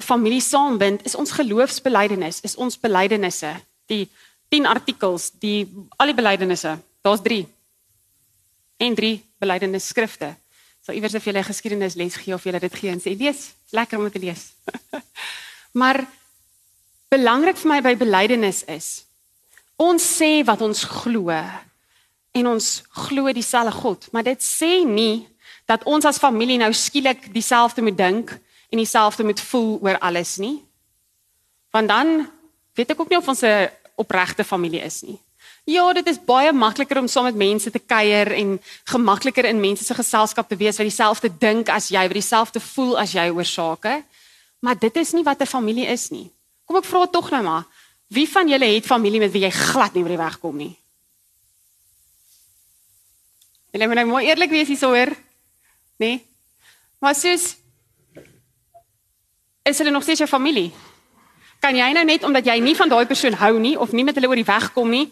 familie 0.00 0.40
saambind 0.44 1.04
is 1.08 1.16
ons 1.16 1.32
geloofsbelijdenis, 1.32 2.42
is 2.44 2.56
ons 2.60 2.76
belydenisse. 2.80 3.54
Die 3.88 4.04
10 4.52 4.68
artikels, 4.68 5.30
die 5.40 5.64
al 5.96 6.12
die 6.12 6.18
belydenisse. 6.18 6.76
Daar's 7.04 7.24
3. 7.24 7.44
En 8.84 8.94
3 8.96 9.16
belydenisskrifte. 9.40 10.34
So 10.84 10.92
iewers 10.92 11.14
of 11.14 11.24
jy 11.24 11.32
'n 11.32 11.44
geskiedenisles 11.44 12.16
gee 12.16 12.34
of 12.34 12.44
jy 12.44 12.58
dit 12.58 12.74
gee 12.74 12.90
en 12.90 13.00
sê 13.00 13.16
lees, 13.16 13.52
lekker 13.72 13.98
om 13.98 14.10
te 14.10 14.18
lees. 14.18 14.52
maar 15.80 16.06
belangrik 17.08 17.56
vir 17.56 17.68
my 17.68 17.80
by 17.80 17.96
belydenis 17.96 18.64
is 18.64 19.10
Ons 19.80 20.04
sê 20.04 20.42
wat 20.44 20.60
ons 20.60 20.82
glo 20.84 21.32
en 22.36 22.46
ons 22.46 22.66
glo 23.06 23.32
dieselfde 23.32 23.72
God, 23.72 24.08
maar 24.12 24.26
dit 24.26 24.42
sê 24.44 24.82
nie 24.84 25.24
dat 25.70 25.86
ons 25.88 26.04
as 26.04 26.20
familie 26.20 26.58
nou 26.60 26.68
skielik 26.76 27.30
dieselfde 27.32 27.82
moet 27.82 27.96
dink 27.96 28.34
en 28.70 28.78
dieselfde 28.78 29.24
moet 29.24 29.40
voel 29.40 29.78
oor 29.80 29.96
alles 30.04 30.36
nie. 30.42 30.58
Want 31.72 31.88
dan 31.88 32.28
weet 32.76 32.92
ek 32.92 33.00
ook 33.00 33.08
nie 33.08 33.18
of 33.18 33.28
ons 33.28 33.42
'n 33.42 33.70
opregte 33.96 34.44
familie 34.44 34.84
is 34.84 35.00
nie. 35.02 35.18
Ja, 35.64 35.92
dit 35.92 36.06
is 36.06 36.18
baie 36.24 36.52
makliker 36.52 36.98
om 36.98 37.08
saam 37.08 37.24
met 37.24 37.36
mense 37.36 37.70
te 37.70 37.78
kuier 37.78 38.32
en 38.32 38.60
gemakliker 38.84 39.44
in 39.44 39.60
mense 39.60 39.84
se 39.84 39.94
geselskap 39.94 40.48
te 40.48 40.56
wees 40.56 40.76
wat 40.76 40.86
dieselfde 40.86 41.30
dink 41.38 41.68
as 41.68 41.88
jy, 41.88 42.02
wat 42.08 42.16
dieselfde 42.16 42.60
voel 42.60 42.98
as 42.98 43.12
jy 43.12 43.28
oor 43.30 43.44
sake. 43.44 44.02
Maar 44.60 44.78
dit 44.78 44.96
is 44.96 45.12
nie 45.12 45.24
wat 45.24 45.40
'n 45.40 45.46
familie 45.46 45.86
is 45.86 46.10
nie. 46.10 46.30
Kom 46.64 46.76
ek 46.76 46.84
vra 46.84 47.06
tog 47.06 47.30
nou 47.30 47.42
maar, 47.42 47.64
Wie 48.10 48.26
van 48.28 48.48
julle 48.48 48.66
het 48.66 48.86
familie 48.86 49.20
met 49.22 49.30
wie 49.30 49.44
jy 49.44 49.52
glad 49.54 49.94
nie 49.94 50.02
oor 50.02 50.10
die 50.10 50.18
weg 50.18 50.36
kom 50.42 50.56
nie? 50.58 50.72
Julle 53.70 53.86
moet 53.86 54.00
nou 54.00 54.06
mooi 54.08 54.24
eerlik 54.26 54.50
wees 54.50 54.66
hiersoor. 54.66 55.12
Nee. 56.02 56.18
Maar 56.98 57.14
soos 57.14 57.54
is 59.62 59.78
hulle 59.78 59.94
nog 59.94 60.02
steeds 60.02 60.24
jou 60.24 60.28
familie? 60.30 60.72
Kan 61.62 61.78
jy 61.78 61.86
nou 61.94 62.02
net 62.08 62.26
omdat 62.26 62.50
jy 62.50 62.56
nie 62.58 62.74
van 62.74 62.90
daai 62.90 63.06
persoon 63.06 63.38
hou 63.38 63.52
nie 63.62 63.76
of 63.78 63.94
nie 63.94 64.02
met 64.04 64.18
hulle 64.18 64.32
oor 64.32 64.40
die 64.40 64.48
weg 64.48 64.72
kom 64.74 64.90
nie, 64.90 65.06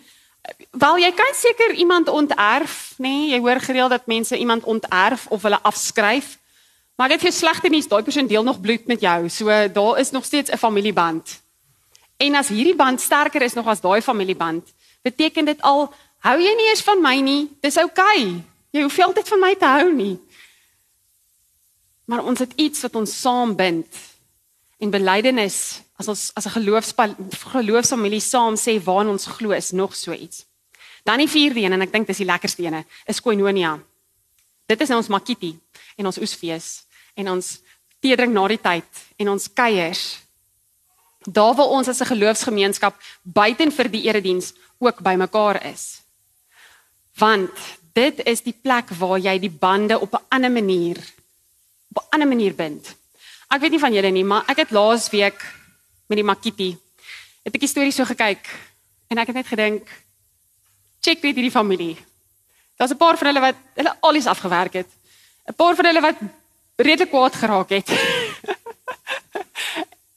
wel 0.71 0.99
jy 0.99 1.13
kan 1.13 1.35
seker 1.35 1.75
iemand 1.75 2.09
onterf, 2.09 2.95
nê? 2.99 3.09
Nee? 3.09 3.29
Jy 3.31 3.39
hoor 3.39 3.61
gereeld 3.61 3.91
dat 3.91 4.07
mense 4.07 4.39
iemand 4.39 4.65
onterf 4.65 5.27
of 5.27 5.43
hulle 5.43 5.61
afskryf. 5.63 6.39
Maar 6.97 7.09
dit 7.09 7.25
is 7.25 7.39
slegte 7.39 7.69
nuus, 7.69 7.87
daai 7.89 8.03
persoon 8.03 8.27
deel 8.27 8.43
nog 8.43 8.61
bloed 8.61 8.87
met 8.87 9.01
jou. 9.01 9.29
So 9.29 9.47
daar 9.73 9.99
is 9.99 10.11
nog 10.11 10.25
steeds 10.25 10.51
'n 10.51 10.57
familieband. 10.57 11.43
En 12.17 12.35
as 12.35 12.49
hierdie 12.49 12.75
band 12.75 13.01
sterker 13.01 13.43
is 13.43 13.53
nog 13.53 13.67
as 13.67 13.81
daai 13.81 14.03
familieband, 14.03 14.67
beteken 15.03 15.45
dit 15.45 15.61
al 15.63 15.95
hou 16.19 16.39
jy 16.43 16.55
nie 16.57 16.69
eens 16.69 16.83
van 16.83 17.03
my 17.03 17.21
nie, 17.21 17.57
dis. 17.61 17.77
Okay. 17.77 18.43
Jy 18.71 18.83
hoef 18.83 18.97
nie 18.97 19.05
altyd 19.05 19.29
van 19.29 19.41
my 19.41 19.55
te 19.55 19.65
hou 19.65 19.93
nie. 19.93 20.19
Maar 22.05 22.25
ons 22.25 22.39
het 22.39 22.53
iets 22.57 22.81
wat 22.81 22.95
ons 22.95 23.21
saam 23.21 23.55
bind. 23.57 23.87
En 24.79 24.91
belydenis, 24.91 25.81
as 25.99 26.09
ons 26.09 26.31
as 26.35 26.47
'n 26.47 26.55
geloofsfamilie 27.53 28.21
saam 28.21 28.55
sê 28.55 28.79
waar 28.83 29.07
ons 29.07 29.27
glo 29.27 29.51
is 29.51 29.73
nog 29.73 29.97
so 29.97 30.13
iets. 30.13 30.47
Dan 31.05 31.19
die 31.19 31.29
vierde 31.29 31.61
een 31.61 31.73
en 31.73 31.83
ek 31.83 31.93
dink 31.93 32.07
dis 32.07 32.17
die 32.17 32.27
lekkerste 32.27 32.63
een, 32.63 32.85
is 33.07 33.21
koinonia. 33.21 33.81
Dit 34.67 34.81
is 34.81 34.89
nou 34.89 34.99
ons 34.99 35.09
makiti 35.09 35.59
en 35.97 36.07
ons 36.07 36.19
oesfees 36.19 36.85
en 37.15 37.29
ons 37.29 37.61
teedrink 38.01 38.33
na 38.33 38.49
die 38.49 38.61
tyd 38.61 39.05
en 39.19 39.29
ons 39.29 39.49
kuiers 39.53 40.19
daar 41.25 41.55
waar 41.55 41.75
ons 41.77 41.89
as 41.89 42.01
'n 42.01 42.13
geloofsgemeenskap 42.15 42.95
buiten 43.23 43.73
vir 43.73 43.89
die 43.89 44.03
erediens 44.03 44.53
ook 44.79 45.03
bymekaar 45.03 45.65
is. 45.65 46.01
Want 47.19 47.51
dit 47.93 48.21
is 48.27 48.41
die 48.41 48.55
plek 48.63 48.91
waar 48.91 49.19
jy 49.19 49.39
die 49.39 49.51
bande 49.51 49.99
op 49.99 50.15
'n 50.15 50.25
ander 50.29 50.51
manier 50.51 50.97
op 51.91 52.03
'n 52.03 52.09
ander 52.11 52.29
manier 52.29 52.55
bind. 52.55 52.95
Ek 53.49 53.61
weet 53.61 53.71
nie 53.71 53.81
van 53.81 53.93
julle 53.93 54.11
nie, 54.11 54.25
maar 54.25 54.45
ek 54.47 54.57
het 54.57 54.71
laas 54.71 55.11
week 55.11 55.41
met 56.09 56.19
die 56.19 56.27
Makiti 56.27 56.73
het 57.45 57.55
ek 57.55 57.65
die 57.65 57.71
storie 57.71 57.95
so 57.95 58.05
gekyk 58.09 58.49
en 59.09 59.21
ek 59.21 59.31
het 59.31 59.41
net 59.41 59.49
gedink 59.49 59.89
check 61.05 61.23
net 61.23 61.37
hierdie 61.39 61.55
familie. 61.55 61.97
Daar's 62.77 62.93
'n 62.93 62.97
paar 62.97 63.17
van 63.17 63.27
hulle 63.27 63.41
wat 63.41 63.57
hulle 63.75 63.97
alles 64.01 64.27
afgewerk 64.27 64.73
het. 64.73 64.89
'n 65.49 65.55
Paar 65.55 65.75
van 65.75 65.85
hulle 65.85 66.01
wat 66.01 66.19
redelik 66.77 67.11
kwaad 67.11 67.35
geraak 67.35 67.71
het. 67.71 67.89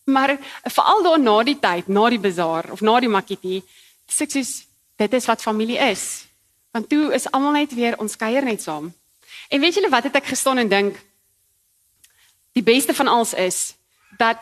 Maar 0.03 0.37
veral 0.63 1.03
daar 1.03 1.19
na 1.19 1.43
die 1.43 1.59
tyd, 1.59 1.87
na 1.87 2.09
die 2.09 2.19
bazaar 2.19 2.71
of 2.71 2.81
na 2.81 2.99
die 2.99 3.09
makiti, 3.09 3.63
sukses 4.07 4.65
dit 4.95 5.13
is 5.13 5.25
wat 5.25 5.41
familie 5.41 5.77
is. 5.77 6.25
Want 6.71 6.89
toe 6.89 7.13
is 7.13 7.31
almal 7.31 7.51
net 7.51 7.73
weer 7.73 7.97
ons 7.99 8.15
kuier 8.15 8.43
net 8.43 8.61
saam. 8.61 8.93
En 9.49 9.59
weet 9.59 9.73
julle 9.73 9.89
wat 9.89 10.03
het 10.03 10.15
ek 10.15 10.25
gestaan 10.25 10.57
en 10.57 10.67
dink? 10.67 10.99
Die 12.51 12.63
beste 12.63 12.93
van 12.93 13.07
alles 13.07 13.33
is 13.33 13.73
dat 14.17 14.37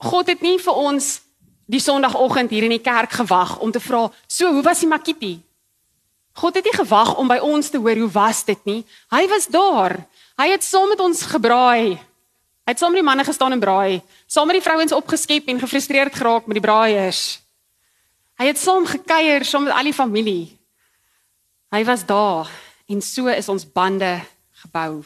God 0.00 0.32
het 0.32 0.40
nie 0.40 0.56
vir 0.58 0.76
ons 0.80 1.20
die 1.70 1.80
sonoggend 1.80 2.50
hier 2.50 2.64
in 2.66 2.74
die 2.74 2.82
kerk 2.82 3.12
gewag 3.20 3.58
om 3.60 3.70
te 3.70 3.80
vra, 3.80 4.10
"So, 4.26 4.52
hoe 4.52 4.62
was 4.62 4.80
die 4.80 4.88
makiti?" 4.88 5.40
God 6.32 6.54
het 6.54 6.64
nie 6.64 6.74
gewag 6.74 7.16
om 7.16 7.28
by 7.28 7.38
ons 7.38 7.68
te 7.70 7.78
hoor 7.78 7.96
hoe 7.96 8.10
was 8.10 8.44
dit 8.44 8.64
nie. 8.64 8.84
Hy 9.10 9.28
was 9.28 9.46
daar. 9.46 10.06
Hy 10.38 10.48
het 10.48 10.64
saam 10.64 10.88
met 10.88 11.00
ons 11.00 11.22
gebraai. 11.22 11.98
Hy 12.64 12.72
het 12.72 12.78
saam 12.78 12.92
met 12.92 13.00
die 13.00 13.08
manne 13.08 13.24
gestaan 13.24 13.52
en 13.52 13.60
braai, 13.60 14.02
saam 14.26 14.46
met 14.46 14.54
die 14.54 14.62
vrouens 14.62 14.92
opgeskep 14.92 15.48
en 15.48 15.60
gefrustreerd 15.60 16.14
geraak 16.14 16.46
met 16.46 16.54
die 16.54 16.62
braaiers. 16.62 17.40
Hy 18.38 18.46
het 18.46 18.58
saam 18.58 18.86
gekuier 18.86 19.44
saam 19.44 19.64
met 19.64 19.74
al 19.74 19.84
die 19.84 19.92
familie. 19.92 20.58
Hy 21.70 21.84
was 21.84 22.06
daar 22.06 22.48
en 22.88 23.02
so 23.02 23.26
is 23.26 23.48
ons 23.48 23.72
bande 23.72 24.20
gebou. 24.62 25.04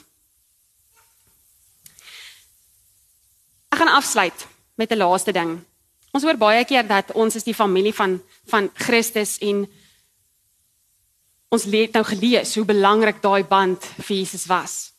Ek 3.73 3.79
gaan 3.79 3.97
afsluit 3.97 4.54
met 4.75 4.91
'n 4.91 4.97
laaste 4.97 5.33
ding. 5.33 5.61
Ons 6.13 6.23
hoor 6.23 6.37
baie 6.37 6.65
keer 6.65 6.87
dat 6.87 7.13
ons 7.13 7.35
is 7.35 7.43
die 7.43 7.55
familie 7.55 7.95
van 7.95 8.23
van 8.47 8.71
Christus 8.75 9.39
en 9.39 9.71
ons 11.49 11.65
het 11.65 11.93
nou 11.93 12.05
gelees 12.05 12.55
hoe 12.55 12.65
belangrik 12.65 13.23
daai 13.23 13.45
band 13.45 13.85
vir 13.85 14.17
Jesus 14.17 14.47
was. 14.47 14.93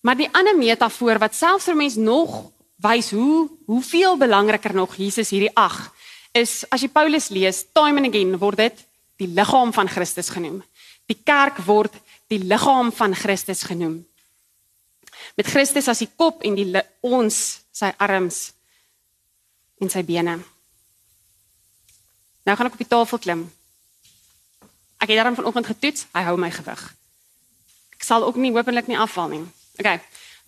Maar 0.00 0.16
die 0.16 0.28
ander 0.32 0.56
metafoor 0.58 1.18
wat 1.18 1.34
selfs 1.34 1.64
vir 1.64 1.76
mense 1.76 2.00
nog 2.00 2.50
wys 2.82 3.10
hoe 3.10 3.50
hoeveel 3.66 4.16
belangriker 4.16 4.74
nog 4.74 4.96
Jesus 4.96 5.30
hierdie 5.30 5.54
ag 5.54 5.92
is 6.32 6.64
as 6.70 6.82
jy 6.82 6.88
Paulus 6.88 7.28
lees, 7.28 7.64
time 7.72 8.00
and 8.00 8.08
again 8.08 8.38
word 8.38 8.56
dit 8.56 8.86
die 9.20 9.28
liggaam 9.28 9.72
van 9.72 9.88
Christus 9.88 10.32
genoem. 10.32 10.62
Die 11.06 11.18
kerk 11.24 11.60
word 11.66 11.94
die 12.32 12.40
liggaam 12.40 12.90
van 12.92 13.14
Christus 13.14 13.62
genoem. 13.68 14.00
Met 15.36 15.46
Christus 15.46 15.88
as 15.88 16.02
die 16.02 16.10
kop 16.16 16.42
en 16.42 16.56
die 16.56 16.82
ons 17.04 17.62
sy 17.72 17.92
arms 18.02 18.50
en 19.82 19.90
sy 19.90 20.04
bene. 20.06 20.38
Nou 22.46 22.56
gaan 22.56 22.70
ek 22.70 22.78
op 22.78 22.82
die 22.82 22.90
tafel 22.90 23.20
klim. 23.22 23.42
Ek 25.02 25.10
het 25.10 25.18
daarom 25.18 25.38
vanoggend 25.38 25.66
getoets, 25.66 26.06
hy 26.14 26.22
hou 26.28 26.36
my 26.38 26.50
gewig. 26.54 26.82
Ek 27.98 28.06
sal 28.06 28.26
ook 28.26 28.38
nie 28.38 28.52
hopelik 28.54 28.88
nie 28.90 28.98
afval 28.98 29.30
nie. 29.34 29.42
Okay. 29.78 29.98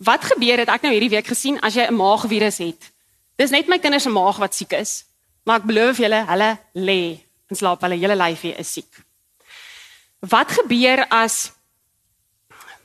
Wat 0.03 0.23
gebeur 0.31 0.63
het 0.63 0.71
ek 0.71 0.83
nou 0.83 0.93
hierdie 0.95 1.11
week 1.11 1.27
gesien 1.27 1.59
as 1.63 1.75
jy 1.75 1.87
'n 1.87 1.95
maagvirus 1.95 2.57
het? 2.63 2.91
Dis 3.35 3.51
net 3.51 3.67
my 3.67 3.79
kinders 3.79 4.03
se 4.03 4.09
maag 4.09 4.37
wat 4.37 4.55
siek 4.55 4.71
is, 4.71 5.05
maar 5.43 5.59
ek 5.59 5.67
beloof 5.67 5.97
julle, 5.97 6.25
hulle 6.25 6.59
lê 6.73 7.19
in 7.49 7.55
slaap, 7.55 7.81
hulle 7.81 7.99
hele 7.99 8.15
lyfie 8.15 8.55
is 8.57 8.73
siek. 8.73 8.91
Wat 10.19 10.51
gebeur 10.51 11.05
as 11.09 11.51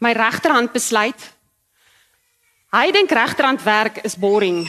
my 0.00 0.12
regterhand 0.12 0.72
besluit 0.72 1.20
hy 2.70 2.90
dink 2.94 3.10
regterhand 3.10 3.62
werk 3.62 3.96
is 4.06 4.14
boring. 4.14 4.68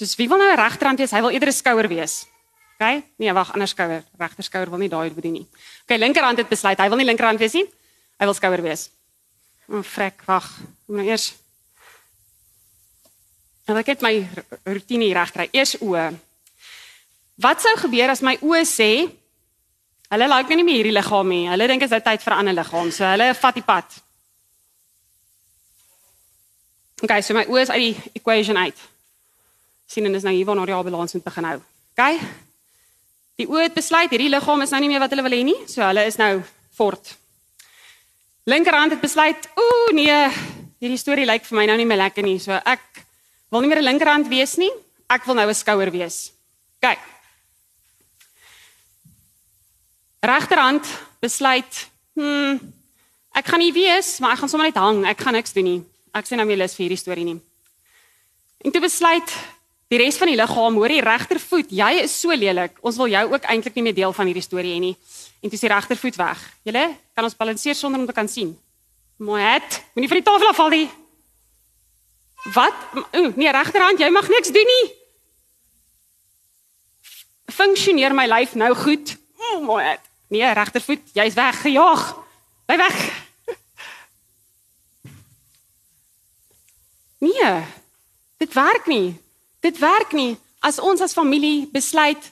Soos 0.00 0.16
wie 0.16 0.28
wil 0.28 0.38
nou 0.40 0.48
'n 0.48 0.56
regterhand 0.56 0.98
wees? 0.98 1.10
Hy 1.12 1.20
wil 1.20 1.30
eerder 1.30 1.48
'n 1.48 1.52
skouer 1.52 1.88
wees. 1.88 2.26
OK? 2.74 3.02
Nee, 3.16 3.32
wag, 3.32 3.52
ander 3.52 3.68
skouer. 3.68 4.02
Regter 4.16 4.44
skouer 4.44 4.70
wil 4.70 4.78
nie 4.78 4.88
daai 4.88 5.10
bedien 5.10 5.32
nie. 5.32 5.48
OK, 5.84 5.98
linkerhand 5.98 6.38
het 6.38 6.48
besluit 6.48 6.78
hy 6.78 6.88
wil 6.88 6.96
nie 6.96 7.04
linkerhand 7.04 7.38
wees 7.38 7.52
nie. 7.52 7.66
Hy 8.16 8.24
wil 8.24 8.34
skouer 8.34 8.62
wees. 8.62 8.90
O, 9.68 9.76
oh, 9.76 9.82
frek, 9.82 10.22
wag. 10.24 10.58
Moet 10.86 10.96
nou 10.96 11.06
eers 11.06 11.34
Nou 13.66 13.78
ek 13.78 13.86
het 13.86 14.00
my 14.02 14.28
rotine 14.64 15.12
reg 15.14 15.32
kry. 15.32 15.48
Eers 15.52 15.76
oë. 15.78 16.16
Wat 17.36 17.60
sou 17.60 17.76
gebeur 17.76 18.10
as 18.10 18.22
my 18.22 18.36
oë 18.42 18.64
sê 18.64 19.12
hulle 20.10 20.28
like 20.28 20.56
nie 20.56 20.64
meer 20.64 20.80
hierdie 20.80 20.96
liggaam 20.96 21.28
nie. 21.28 21.46
Hulle 21.48 21.66
dink 21.66 21.80
dit 21.80 21.92
is 21.92 22.02
tyd 22.02 22.22
vir 22.22 22.34
'n 22.34 22.38
ander 22.38 22.54
liggaam. 22.54 22.90
So 22.90 23.04
hulle 23.04 23.34
vat 23.34 23.54
die 23.54 23.62
pad. 23.62 23.84
Okay, 27.02 27.20
so 27.22 27.34
my 27.34 27.44
oë 27.44 27.60
is 27.60 27.70
uit 27.70 27.80
die 27.80 28.10
equation 28.14 28.56
uit. 28.56 28.89
Sien 29.90 30.06
en 30.06 30.14
dis 30.14 30.22
nou 30.26 30.34
hier 30.34 30.46
waar 30.46 30.58
nou 30.60 30.66
die 30.68 30.90
balans 30.90 31.16
moet 31.16 31.26
begin 31.26 31.48
hou. 31.48 31.58
Okay? 31.94 32.20
Die 33.40 33.48
oë 33.50 33.66
het 33.66 33.74
besluit 33.74 34.12
hierdie 34.12 34.30
liggaam 34.30 34.62
is 34.62 34.70
nou 34.74 34.80
nie 34.84 34.90
meer 34.92 35.02
wat 35.02 35.10
hulle 35.14 35.24
wil 35.26 35.34
hê 35.34 35.42
nie. 35.46 35.56
So 35.70 35.82
hulle 35.82 36.04
is 36.06 36.18
nou 36.20 36.42
fort. 36.76 37.16
Linkerhand 38.50 38.94
het 38.94 39.02
besluit, 39.02 39.48
ooh 39.58 39.90
nee, 39.94 40.18
hierdie 40.80 41.00
storie 41.00 41.26
lyk 41.28 41.44
vir 41.48 41.58
my 41.58 41.66
nou 41.70 41.76
nie 41.80 41.88
meer 41.88 42.00
lekker 42.04 42.24
nie. 42.24 42.38
So 42.42 42.54
ek 42.54 43.02
wil 43.50 43.64
nie 43.64 43.70
meer 43.72 43.82
'n 43.82 43.88
linkerhand 43.90 44.28
wees 44.28 44.56
nie. 44.56 44.70
Ek 45.08 45.24
wil 45.26 45.34
nou 45.34 45.48
'n 45.48 45.54
skouer 45.54 45.90
wees. 45.90 46.32
Kyk. 46.80 47.00
Regterhand 50.22 50.86
besluit, 51.20 51.88
hm, 52.14 52.58
ek 53.34 53.46
gaan 53.46 53.58
nie 53.58 53.72
wees, 53.72 54.20
maar 54.20 54.32
ek 54.32 54.38
gaan 54.38 54.48
sommer 54.48 54.66
net 54.66 54.76
hang. 54.76 55.06
Ek 55.06 55.20
gaan 55.20 55.34
niks 55.34 55.52
doen 55.52 55.64
nie. 55.64 55.84
Ek 56.14 56.26
sien 56.26 56.36
nou 56.36 56.46
meer 56.46 56.58
lus 56.58 56.74
vir 56.74 56.86
hierdie 56.86 56.98
storie 56.98 57.24
nie. 57.24 57.40
En 58.64 58.70
toe 58.70 58.80
besluit 58.80 59.30
die 59.90 59.98
res 59.98 60.18
van 60.20 60.30
die 60.30 60.38
liggaam, 60.38 60.76
hoor 60.78 60.92
die 60.92 61.02
regtervoet, 61.02 61.72
jy 61.74 61.90
is 62.04 62.14
so 62.14 62.34
lelik. 62.36 62.76
Ons 62.86 62.98
wil 63.00 63.10
jou 63.10 63.24
ook 63.32 63.46
eintlik 63.50 63.74
nie 63.74 63.88
meer 63.88 63.96
deel 63.96 64.14
van 64.14 64.28
hierdie 64.30 64.44
storie 64.44 64.76
hê 64.76 64.82
nie. 64.82 64.96
En 65.40 65.48
toe 65.48 65.58
is 65.58 65.64
die 65.64 65.72
regtervoet 65.72 66.18
weg. 66.20 66.42
Julle 66.68 66.84
kan 67.16 67.26
ons 67.26 67.36
balanseer 67.36 67.74
sonder 67.74 68.00
om 68.00 68.06
te 68.06 68.14
kan 68.14 68.28
sien. 68.30 68.52
Mooi 69.20 69.42
het. 69.42 69.80
Moenie 69.94 70.10
van 70.12 70.20
die 70.20 70.26
tafel 70.26 70.52
afval 70.52 70.70
nie. 70.76 70.86
Wat? 72.54 72.76
Ooh, 73.18 73.34
nee, 73.36 73.50
regterhand, 73.52 74.00
jy 74.00 74.08
mag 74.14 74.28
niks 74.30 74.52
doen 74.54 74.70
nie. 74.70 74.84
Funksioneer 77.50 78.14
my 78.16 78.28
lyf 78.30 78.54
nou 78.54 78.70
goed? 78.78 79.16
Ooh, 79.40 79.58
mooi. 79.64 79.84
Nee, 80.30 80.46
regtervoet, 80.54 81.02
jy's 81.18 81.34
weg, 81.34 81.58
gejaag. 81.66 82.06
Bly 82.70 82.78
weg. 82.84 83.00
Nee. 87.20 87.48
Dit 88.40 88.54
werk 88.56 88.86
nie. 88.88 89.20
Dit 89.60 89.78
werk 89.78 90.12
nie 90.12 90.36
as 90.60 90.78
ons 90.78 91.00
as 91.00 91.16
familie 91.16 91.66
besluit 91.72 92.30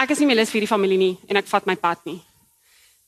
ek 0.00 0.10
is 0.10 0.20
nie 0.20 0.28
meer 0.28 0.40
lus 0.40 0.50
vir 0.50 0.60
hierdie 0.60 0.72
familie 0.72 0.98
nie 1.00 1.14
en 1.28 1.38
ek 1.40 1.48
vat 1.50 1.66
my 1.68 1.76
pad 1.80 2.00
nie. 2.08 2.18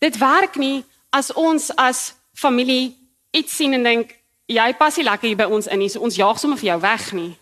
Dit 0.00 0.19
werk 0.21 0.57
nie 0.61 0.85
as 1.15 1.33
ons 1.35 1.71
as 1.81 2.12
familie 2.37 2.95
iets 3.35 3.57
sien 3.59 3.75
en 3.76 3.85
dink 3.85 4.12
jy 4.47 4.67
pas 4.79 4.97
nie 4.97 5.07
lekker 5.07 5.31
hier 5.31 5.41
by 5.41 5.49
ons 5.50 5.67
in 5.67 5.81
nie, 5.83 5.91
so 5.91 6.05
ons 6.07 6.19
jaag 6.19 6.38
sommer 6.38 6.61
vir 6.61 6.71
jou 6.75 6.79
weg 6.85 7.09
nie. 7.17 7.32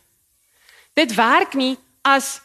Dit 0.96 1.12
werk 1.18 1.56
nie 1.58 1.74
as 2.06 2.38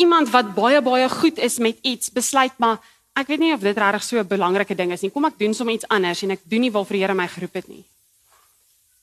iemand 0.00 0.32
wat 0.32 0.54
baie 0.56 0.80
baie 0.82 1.08
goed 1.12 1.38
is 1.38 1.60
met 1.60 1.78
iets 1.86 2.10
besluit 2.12 2.56
maar 2.58 2.80
ek 3.18 3.28
weet 3.28 3.42
nie 3.42 3.54
of 3.54 3.62
dit 3.62 3.76
regtig 3.76 4.04
so 4.04 4.18
'n 4.18 4.26
belangrike 4.26 4.74
ding 4.74 4.92
is 4.92 5.02
nie. 5.02 5.10
Kom 5.10 5.24
ek 5.24 5.38
doen 5.38 5.54
sommer 5.54 5.74
iets 5.74 5.88
anders 5.88 6.22
en 6.22 6.30
ek 6.30 6.40
doen 6.44 6.60
nie 6.60 6.72
waarvoor 6.72 6.96
die 6.96 7.02
Here 7.02 7.14
my 7.14 7.28
geroep 7.28 7.54
het 7.54 7.68
nie. 7.68 7.84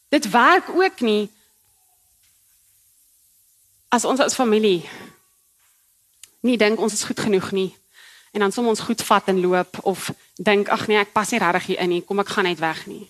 Dit 0.09 0.29
werk 0.31 0.69
ook 0.69 1.01
nie 1.01 1.29
as 3.97 4.05
ons 4.05 4.23
as 4.23 4.37
familie 4.37 4.81
nie 6.45 6.57
dink 6.57 6.79
ons 6.79 6.93
is 6.93 7.05
goed 7.09 7.19
genoeg 7.25 7.51
nie 7.51 7.71
en 8.33 8.45
dan 8.45 8.53
soms 8.53 8.75
ons 8.75 8.85
goed 8.89 9.01
vat 9.09 9.31
en 9.33 9.41
loop 9.41 9.81
of 9.83 10.11
dink 10.37 10.69
ag 10.69 10.85
nee 10.87 11.01
ek 11.01 11.15
pas 11.17 11.31
nie 11.33 11.41
regtig 11.41 11.71
hier 11.71 11.81
in 11.85 11.95
nie 11.95 12.03
kom 12.05 12.21
ek 12.21 12.35
gaan 12.35 12.47
net 12.49 12.61
weg 12.61 12.85
nie 12.85 13.05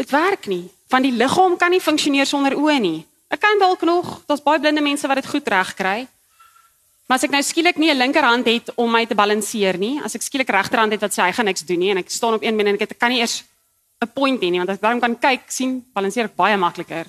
dit 0.00 0.10
werk 0.10 0.50
nie 0.50 0.66
van 0.88 1.04
die 1.04 1.12
liggaam 1.12 1.56
kan 1.56 1.72
nie 1.72 1.82
funksioneer 1.84 2.26
sonder 2.26 2.56
oë 2.56 2.78
nie. 2.80 3.00
Ek 3.28 3.40
kan 3.42 3.60
dalk 3.60 3.84
nog, 3.84 4.22
daar's 4.28 4.44
baie 4.44 4.60
blinde 4.60 4.80
mense 4.84 5.08
wat 5.08 5.20
dit 5.20 5.28
goed 5.28 5.48
reg 5.52 5.74
kry. 5.76 5.98
Maar 7.08 7.20
as 7.20 7.24
ek 7.24 7.32
nou 7.32 7.42
skielik 7.42 7.76
nie 7.76 7.90
'n 7.90 7.96
linkerhand 7.96 8.46
het 8.46 8.70
om 8.76 8.90
my 8.90 9.06
te 9.06 9.14
balanseer 9.14 9.78
nie, 9.78 10.00
as 10.02 10.14
ek 10.14 10.22
skielik 10.22 10.48
regterhand 10.48 10.92
het 10.92 11.00
wat 11.00 11.12
sê 11.12 11.22
hy 11.22 11.32
gaan 11.32 11.46
niks 11.46 11.64
doen 11.64 11.78
nie 11.78 11.90
en 11.90 11.98
ek 11.98 12.10
staan 12.10 12.34
op 12.34 12.42
een 12.42 12.56
been 12.56 12.66
en 12.66 12.80
ek 12.80 12.98
kan 12.98 13.10
nie 13.10 13.20
eers 13.20 13.44
'n 14.02 14.08
point 14.14 14.40
hê 14.40 14.50
nie, 14.50 14.58
want 14.58 14.70
as 14.70 14.76
ek 14.76 14.82
daarom 14.82 15.00
kan 15.00 15.18
kyk, 15.18 15.50
sien, 15.50 15.84
balanseer 15.94 16.24
ek 16.24 16.36
baie 16.36 16.56
makliker. 16.56 17.06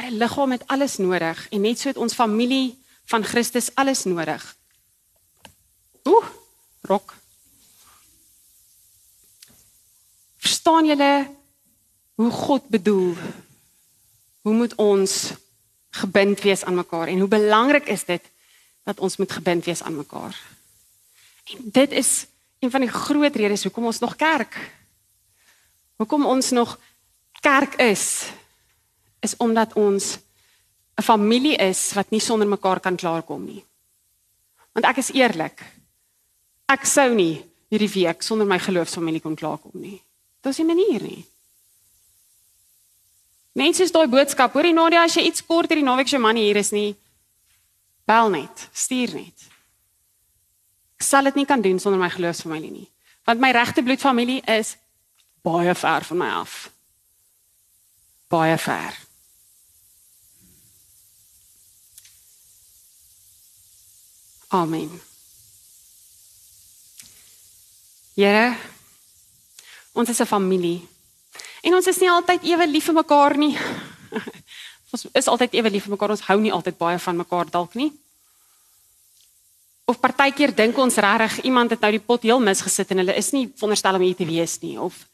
Maar 0.00 0.10
'n 0.10 0.16
liggaam 0.16 0.50
het 0.50 0.66
alles 0.66 0.96
nodig 0.96 1.48
en 1.48 1.60
net 1.60 1.78
so 1.78 1.88
het 1.88 1.96
ons 1.96 2.14
familie 2.14 2.82
van 3.04 3.24
Christus 3.24 3.74
alles 3.74 4.04
nodig. 4.04 4.56
Ooh, 6.02 6.24
rok. 6.80 7.14
Verstaan 10.36 10.86
julle 10.86 11.30
hoe 12.14 12.30
God 12.30 12.68
bedoel. 12.68 13.16
Hoe 14.40 14.54
moet 14.54 14.74
ons 14.74 15.30
gebind 15.90 16.40
wees 16.40 16.64
aan 16.64 16.74
mekaar 16.74 17.06
en 17.06 17.18
hoe 17.18 17.28
belangrik 17.28 17.86
is 17.86 18.04
dit 18.04 18.22
dat 18.82 19.00
ons 19.00 19.16
moet 19.16 19.32
gebind 19.32 19.64
wees 19.64 19.82
aan 19.82 19.96
mekaar. 19.96 20.40
En 21.44 21.58
dit 21.62 21.90
is 21.90 22.26
een 22.58 22.70
van 22.70 22.80
die 22.80 22.90
groot 22.90 23.34
redes 23.34 23.62
hoekom 23.62 23.84
ons 23.84 23.98
nog 23.98 24.16
kerk. 24.16 24.72
Hoekom 25.96 26.26
ons 26.26 26.50
nog 26.50 26.78
kerk 27.40 27.74
is 27.74 28.32
is 29.20 29.36
omdat 29.36 29.72
ons 29.72 30.18
'n 30.96 31.02
familie 31.02 31.56
is 31.56 31.92
wat 31.92 32.10
nie 32.10 32.20
sonder 32.20 32.48
mekaar 32.48 32.80
kan 32.80 32.96
klaarkom 32.96 33.44
nie. 33.44 33.64
Want 34.72 34.86
ek 34.86 34.96
is 34.96 35.12
eerlik. 35.12 35.62
Ek 36.66 36.84
sou 36.84 37.14
nie 37.14 37.44
hierdie 37.70 37.92
week 37.92 38.22
sonder 38.22 38.46
my 38.46 38.58
geloofsfamilie 38.58 39.20
kon 39.20 39.36
klaarkom 39.36 39.80
nie. 39.80 40.02
Dit 40.40 40.52
is 40.52 40.58
nie 40.58 40.66
manier 40.66 41.02
nie. 41.02 41.24
Mense 43.52 43.82
is 43.82 43.92
daai 43.92 44.06
boodskap. 44.06 44.52
Hoorie 44.52 44.72
Nadia, 44.72 45.02
as 45.04 45.14
jy 45.14 45.26
iets 45.26 45.42
kort 45.46 45.70
hierdie 45.70 45.84
naweek 45.84 46.08
se 46.08 46.18
man 46.18 46.36
hier 46.36 46.56
is 46.56 46.70
nie, 46.70 46.94
bel 48.06 48.30
net, 48.30 48.68
stuur 48.72 49.14
net. 49.14 49.48
Ek 51.00 51.06
sal 51.06 51.24
dit 51.24 51.40
nie 51.40 51.46
kan 51.48 51.62
doen 51.62 51.78
sonder 51.80 52.00
my 52.00 52.10
geloofsfamilie 52.12 52.70
nie. 52.70 52.88
Want 53.26 53.40
my 53.40 53.50
regte 53.56 53.82
bloedfamilie 53.82 54.40
is 54.46 54.76
baie 55.42 55.74
ver 55.74 56.04
van 56.04 56.18
my 56.18 56.30
af. 56.40 56.70
Baie 58.30 58.58
ver. 58.58 59.09
Amen. 64.50 64.90
Here, 68.14 68.56
ons 69.92 70.08
is 70.08 70.20
'n 70.20 70.26
familie. 70.26 70.88
En 71.62 71.74
ons 71.74 71.86
is 71.86 71.98
nie 71.98 72.10
altyd 72.10 72.42
ewe 72.42 72.66
lief 72.66 72.84
vir 72.84 72.94
mekaar 72.94 73.36
nie. 73.36 73.54
ons 74.92 75.06
is 75.12 75.26
altyd 75.26 75.54
ewe 75.54 75.70
lief 75.70 75.86
vir 75.86 75.94
mekaar. 75.94 76.10
Ons 76.10 76.26
hou 76.26 76.40
nie 76.40 76.52
altyd 76.52 76.76
baie 76.78 76.98
van 76.98 77.16
mekaar 77.16 77.50
dalk 77.50 77.74
nie. 77.74 77.92
Of 79.84 80.00
partykeer 80.00 80.54
dink 80.54 80.78
ons 80.78 80.96
regtig 80.96 81.44
iemand 81.44 81.70
het 81.70 81.80
nou 81.80 81.90
die 81.90 82.02
pot 82.02 82.22
heel 82.22 82.40
misgesit 82.40 82.90
en 82.90 83.02
hulle 83.02 83.14
is 83.14 83.30
nie 83.30 83.46
veronderstel 83.54 83.94
om 83.94 84.02
hier 84.02 84.16
te 84.16 84.26
wees 84.26 84.58
nie 84.60 84.78
of 84.78 85.06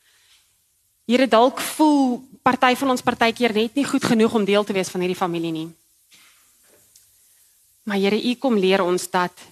Here 1.06 1.28
dalk 1.30 1.60
voel 1.62 2.18
party 2.42 2.74
van 2.74 2.90
ons 2.90 3.02
partykeer 3.02 3.52
net 3.54 3.76
nie 3.78 3.84
goed 3.86 4.02
genoeg 4.02 4.32
om 4.34 4.44
deel 4.44 4.64
te 4.66 4.74
wees 4.74 4.88
van 4.90 5.04
hierdie 5.04 5.18
familie 5.18 5.52
nie. 5.54 5.68
Maar 7.86 8.02
Here, 8.02 8.18
U 8.18 8.34
kom 8.42 8.58
leer 8.58 8.82
ons 8.82 9.06
dat 9.10 9.46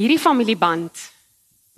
hierdie 0.00 0.18
familieband 0.18 0.90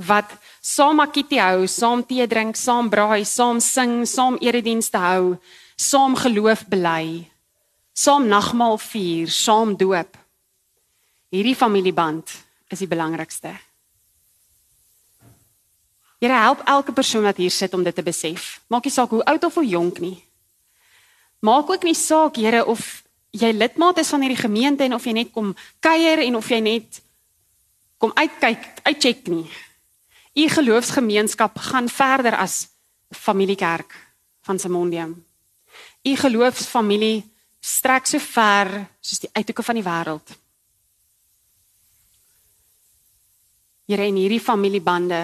wat 0.00 0.32
saam 0.64 1.02
akkie 1.04 1.38
hou, 1.38 1.66
saam 1.68 2.02
tee 2.02 2.24
drink, 2.26 2.56
saam 2.56 2.88
braai, 2.90 3.24
saam 3.28 3.60
sing, 3.60 4.06
saam 4.08 4.38
eredienste 4.40 4.98
hou, 4.98 5.36
saam 5.76 6.16
geloof 6.16 6.64
bely, 6.66 7.28
saam 7.92 8.26
nagmaal 8.26 8.78
vier, 8.80 9.28
saam 9.28 9.76
doop. 9.76 10.16
Hierdie 11.30 11.54
familieband 11.54 12.32
is 12.72 12.80
die 12.80 12.90
belangrikste. 12.90 13.52
Here 16.24 16.40
help 16.40 16.64
elke 16.64 16.92
persoon 16.96 17.28
wat 17.28 17.36
hier 17.36 17.52
sit 17.52 17.74
om 17.74 17.84
dit 17.84 17.94
te 17.94 18.02
besef. 18.02 18.62
Maak 18.72 18.88
nie 18.88 18.94
saak 18.94 19.12
hoe 19.12 19.24
oud 19.28 19.44
of 19.44 19.60
hoe 19.60 19.66
jonk 19.68 20.00
nie. 20.00 20.16
Maak 21.44 21.68
ook 21.68 21.84
nie 21.84 21.94
saak 21.94 22.40
Here 22.40 22.64
of 22.64 23.03
jy 23.34 23.50
lidmaat 23.52 23.98
is 23.98 24.12
van 24.14 24.22
hierdie 24.22 24.40
gemeente 24.40 24.86
en 24.86 24.94
of 24.94 25.04
jy 25.06 25.14
net 25.16 25.32
kom 25.34 25.52
kuier 25.82 26.22
en 26.22 26.38
of 26.38 26.48
jy 26.50 26.60
net 26.62 27.00
kom 27.98 28.12
uitkyk, 28.14 28.82
uitcheck 28.86 29.28
nie. 29.32 29.46
U 30.34 30.48
geloofsgemeenskap 30.50 31.58
gaan 31.70 31.88
verder 31.88 32.36
as 32.38 32.66
familiekerk 33.14 33.94
van 34.46 34.58
Simondium. 34.58 35.14
U 36.04 36.16
geloofsfamilie 36.20 37.22
strek 37.64 38.06
so 38.06 38.20
ver 38.20 38.70
soos 39.00 39.22
die 39.24 39.30
uithoeke 39.32 39.64
van 39.64 39.78
die 39.78 39.86
wêreld. 39.86 40.34
Here 43.88 44.06
en 44.08 44.20
hierdie 44.20 44.42
familiebande 44.42 45.22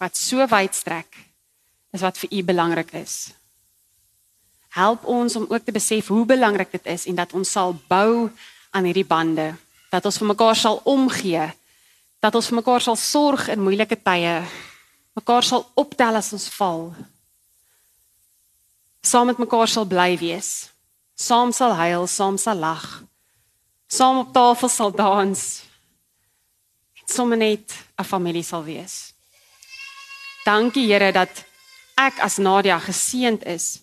wat 0.00 0.16
so 0.18 0.46
wyd 0.48 0.74
strek 0.76 1.18
is 1.92 2.02
wat 2.04 2.18
vir 2.22 2.32
u 2.38 2.42
belangrik 2.48 2.94
is. 3.02 3.32
Help 4.72 5.04
ons 5.04 5.36
om 5.36 5.44
ook 5.48 5.64
te 5.64 5.72
besef 5.72 6.08
hoe 6.08 6.24
belangrik 6.24 6.70
dit 6.72 6.86
is 6.86 7.04
en 7.06 7.18
dat 7.18 7.32
ons 7.36 7.50
sal 7.50 7.74
bou 7.88 8.30
aan 8.72 8.86
hierdie 8.88 9.04
bande, 9.04 9.50
dat 9.92 10.04
ons 10.08 10.16
vir 10.16 10.30
mekaar 10.32 10.56
sal 10.56 10.80
omgee, 10.88 11.44
dat 12.24 12.34
ons 12.34 12.48
vir 12.48 12.56
mekaar 12.62 12.80
sal 12.80 12.96
sorg 12.96 13.50
in 13.52 13.60
moeilike 13.60 13.98
tye, 14.00 14.38
mekaar 15.12 15.44
sal 15.44 15.66
optel 15.76 16.16
as 16.16 16.32
ons 16.32 16.48
val. 16.56 16.86
Saam 19.04 19.28
met 19.28 19.42
mekaar 19.42 19.68
sal 19.68 19.84
bly 19.84 20.14
wees. 20.16 20.70
Saam 21.18 21.52
sal 21.52 21.74
huil, 21.76 22.06
saam 22.08 22.38
sal 22.40 22.56
lag. 22.56 23.02
Saam 23.92 24.22
op 24.22 24.32
tafel 24.32 24.70
sal 24.72 24.94
dans. 24.96 25.42
En 27.02 27.14
sommer 27.14 27.36
net 27.36 27.74
'n 27.98 28.04
familie 28.04 28.42
sal 28.42 28.64
wees. 28.64 29.12
Dankie 30.44 30.86
Here 30.86 31.12
dat 31.12 31.44
ek 31.94 32.18
as 32.18 32.38
Nadia 32.38 32.78
geseënd 32.78 33.44
is 33.44 33.81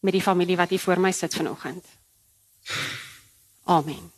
met 0.00 0.12
die 0.12 0.22
familie 0.22 0.56
wat 0.56 0.68
hier 0.68 0.80
voor 0.80 1.00
my 1.00 1.12
sit 1.12 1.34
vanoggend. 1.34 1.84
Amen. 3.64 4.15